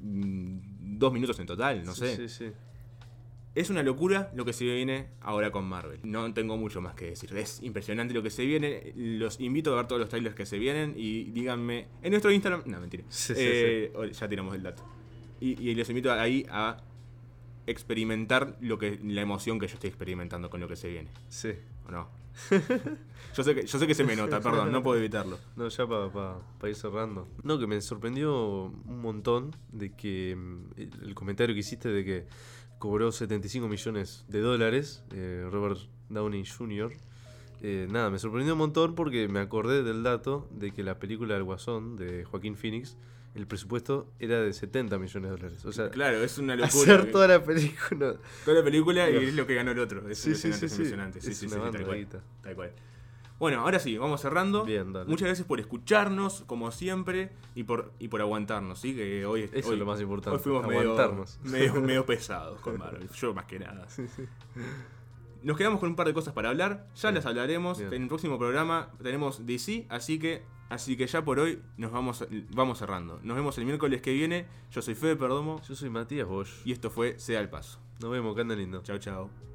mm, 0.00 0.98
dos 0.98 1.12
minutos 1.12 1.38
en 1.40 1.46
total, 1.46 1.84
no 1.84 1.92
Sí, 1.94 2.00
sé. 2.06 2.28
Sí, 2.28 2.28
sí. 2.46 2.52
Es 3.52 3.68
una 3.68 3.82
locura 3.82 4.30
lo 4.36 4.44
que 4.44 4.52
se 4.52 4.64
viene 4.64 5.08
ahora 5.20 5.50
con 5.50 5.64
Marvel. 5.64 5.98
No 6.04 6.32
tengo 6.32 6.56
mucho 6.56 6.80
más 6.80 6.94
que 6.94 7.06
decir. 7.06 7.36
Es 7.36 7.60
impresionante 7.62 8.14
lo 8.14 8.22
que 8.22 8.30
se 8.30 8.44
viene. 8.46 8.92
Los 8.94 9.40
invito 9.40 9.72
a 9.72 9.76
ver 9.78 9.88
todos 9.88 10.00
los 10.00 10.08
trailers 10.08 10.36
que 10.36 10.46
se 10.46 10.56
vienen 10.58 10.94
y 10.96 11.24
díganme 11.32 11.88
en 12.00 12.10
nuestro 12.12 12.30
Instagram. 12.30 12.62
No, 12.66 12.78
mentira. 12.80 13.02
Sí, 13.08 13.32
Eh, 13.36 13.92
Ya 14.12 14.28
tiramos 14.28 14.54
el 14.54 14.62
dato. 14.62 14.84
Y, 15.40 15.60
y 15.68 15.74
los 15.74 15.88
invito 15.90 16.12
ahí 16.12 16.46
a 16.48 16.76
experimentar 17.66 18.56
lo 18.60 18.78
que 18.78 19.00
la 19.02 19.20
emoción 19.20 19.58
que 19.58 19.66
yo 19.66 19.74
estoy 19.74 19.88
experimentando 19.88 20.48
con 20.48 20.60
lo 20.60 20.68
que 20.68 20.76
se 20.76 20.88
viene. 20.88 21.10
Sí. 21.28 21.50
¿O 21.88 21.90
no? 21.90 22.08
yo, 23.36 23.42
sé 23.42 23.54
que, 23.54 23.66
yo 23.66 23.78
sé 23.78 23.86
que 23.86 23.94
se 23.94 24.04
me 24.04 24.16
nota, 24.16 24.40
perdón, 24.42 24.72
no 24.72 24.82
puedo 24.82 24.98
evitarlo. 24.98 25.38
No, 25.56 25.68
ya 25.68 25.86
para 25.86 26.70
ir 26.70 26.74
cerrando. 26.74 27.28
No, 27.42 27.58
que 27.58 27.66
me 27.66 27.80
sorprendió 27.80 28.64
un 28.64 29.00
montón 29.00 29.54
de 29.72 29.94
que 29.94 30.36
mm, 30.36 30.80
el, 30.80 30.90
el 31.08 31.14
comentario 31.14 31.54
que 31.54 31.60
hiciste 31.60 31.88
de 31.88 32.04
que 32.04 32.26
cobró 32.80 33.12
75 33.12 33.68
millones 33.68 34.24
de 34.28 34.40
dólares 34.40 35.04
eh, 35.12 35.46
Robert 35.52 35.78
Downey 36.08 36.44
Jr. 36.46 36.90
eh, 37.60 37.86
nada, 37.90 38.08
me 38.08 38.18
sorprendió 38.18 38.54
un 38.54 38.58
montón 38.58 38.94
porque 38.94 39.28
me 39.28 39.38
acordé 39.38 39.82
del 39.82 40.02
dato 40.02 40.48
de 40.50 40.72
que 40.72 40.82
la 40.82 40.98
película 40.98 41.34
del 41.34 41.44
Guasón 41.44 41.96
de 41.96 42.24
Joaquín 42.24 42.56
Phoenix, 42.56 42.96
el 43.34 43.46
presupuesto 43.46 44.10
era 44.18 44.40
de 44.40 44.52
70 44.52 44.98
millones 44.98 45.30
de 45.30 45.36
dólares. 45.36 45.64
O 45.64 45.72
sea, 45.72 45.90
Claro, 45.90 46.22
es 46.22 46.36
una 46.38 46.56
locura. 46.56 46.94
hacer 46.94 47.10
toda 47.12 47.28
la 47.28 47.44
película. 47.44 48.16
Toda 48.44 48.58
la 48.58 48.64
película 48.64 49.08
y 49.10 49.16
es 49.16 49.34
lo 49.34 49.46
que 49.46 49.54
ganó 49.54 49.70
el 49.70 49.78
otro. 49.78 50.08
Es 50.08 50.18
Sí, 50.18 50.30
impresionante, 50.30 50.58
sí, 50.58 50.64
es 50.66 50.70
sí. 50.72 50.76
impresionante. 50.78 51.20
Sí, 51.20 51.30
Es 51.30 51.42
una 51.44 51.56
banda 51.62 51.78
tal 51.78 51.86
cual. 51.86 52.08
Tal 52.42 52.54
cual. 52.54 52.72
Bueno, 53.38 53.60
ahora 53.60 53.78
sí, 53.78 53.96
vamos 53.96 54.20
cerrando. 54.20 54.64
Bien, 54.66 54.92
dale. 54.92 55.08
Muchas 55.08 55.26
gracias 55.26 55.46
por 55.48 55.60
escucharnos, 55.60 56.42
como 56.46 56.70
siempre, 56.72 57.30
y 57.54 57.62
por, 57.64 57.90
y 57.98 58.08
por 58.08 58.20
aguantarnos, 58.20 58.78
¿sí? 58.80 58.94
Que 58.94 59.24
hoy, 59.24 59.48
Eso 59.52 59.68
hoy- 59.68 59.74
es 59.74 59.78
lo 59.80 59.86
más 59.86 59.98
importante. 60.00 60.36
Hoy 60.36 60.42
fuimos 60.42 60.66
medio, 60.66 60.80
aguantarnos. 60.92 61.38
medio, 61.44 61.74
medio 61.80 62.04
pesados 62.04 62.60
con 62.60 62.76
Marvel. 62.76 63.08
Yo 63.10 63.32
más 63.32 63.46
que 63.46 63.58
nada. 63.60 63.86
Nos 65.42 65.56
quedamos 65.56 65.80
con 65.80 65.88
un 65.90 65.96
par 65.96 66.06
de 66.06 66.14
cosas 66.14 66.34
para 66.34 66.50
hablar. 66.50 66.86
Ya 66.96 67.08
Bien. 67.08 67.14
las 67.16 67.26
hablaremos. 67.26 67.78
Bien. 67.78 67.92
En 67.94 68.02
el 68.02 68.08
próximo 68.08 68.38
programa 68.38 68.90
tenemos 69.02 69.46
DC, 69.46 69.86
así 69.88 70.18
que, 70.18 70.42
así 70.68 70.96
que 70.96 71.06
ya 71.06 71.24
por 71.24 71.38
hoy 71.38 71.60
nos 71.76 71.92
vamos, 71.92 72.26
vamos 72.54 72.78
cerrando. 72.78 73.18
Nos 73.22 73.36
vemos 73.36 73.56
el 73.58 73.64
miércoles 73.64 74.02
que 74.02 74.12
viene. 74.12 74.46
Yo 74.70 74.82
soy 74.82 74.94
Fede 74.94 75.16
Perdomo 75.16 75.60
Yo 75.68 75.74
soy 75.74 75.90
Matías 75.90 76.28
Bosch. 76.28 76.50
y 76.64 76.72
esto 76.72 76.90
fue 76.90 77.18
Sea 77.18 77.40
el 77.40 77.48
Paso. 77.48 77.80
Nos 78.00 78.10
vemos, 78.10 78.34
que 78.34 78.40
anden 78.42 78.58
lindo. 78.58 78.82
Chao, 78.82 78.98
chao. 78.98 79.49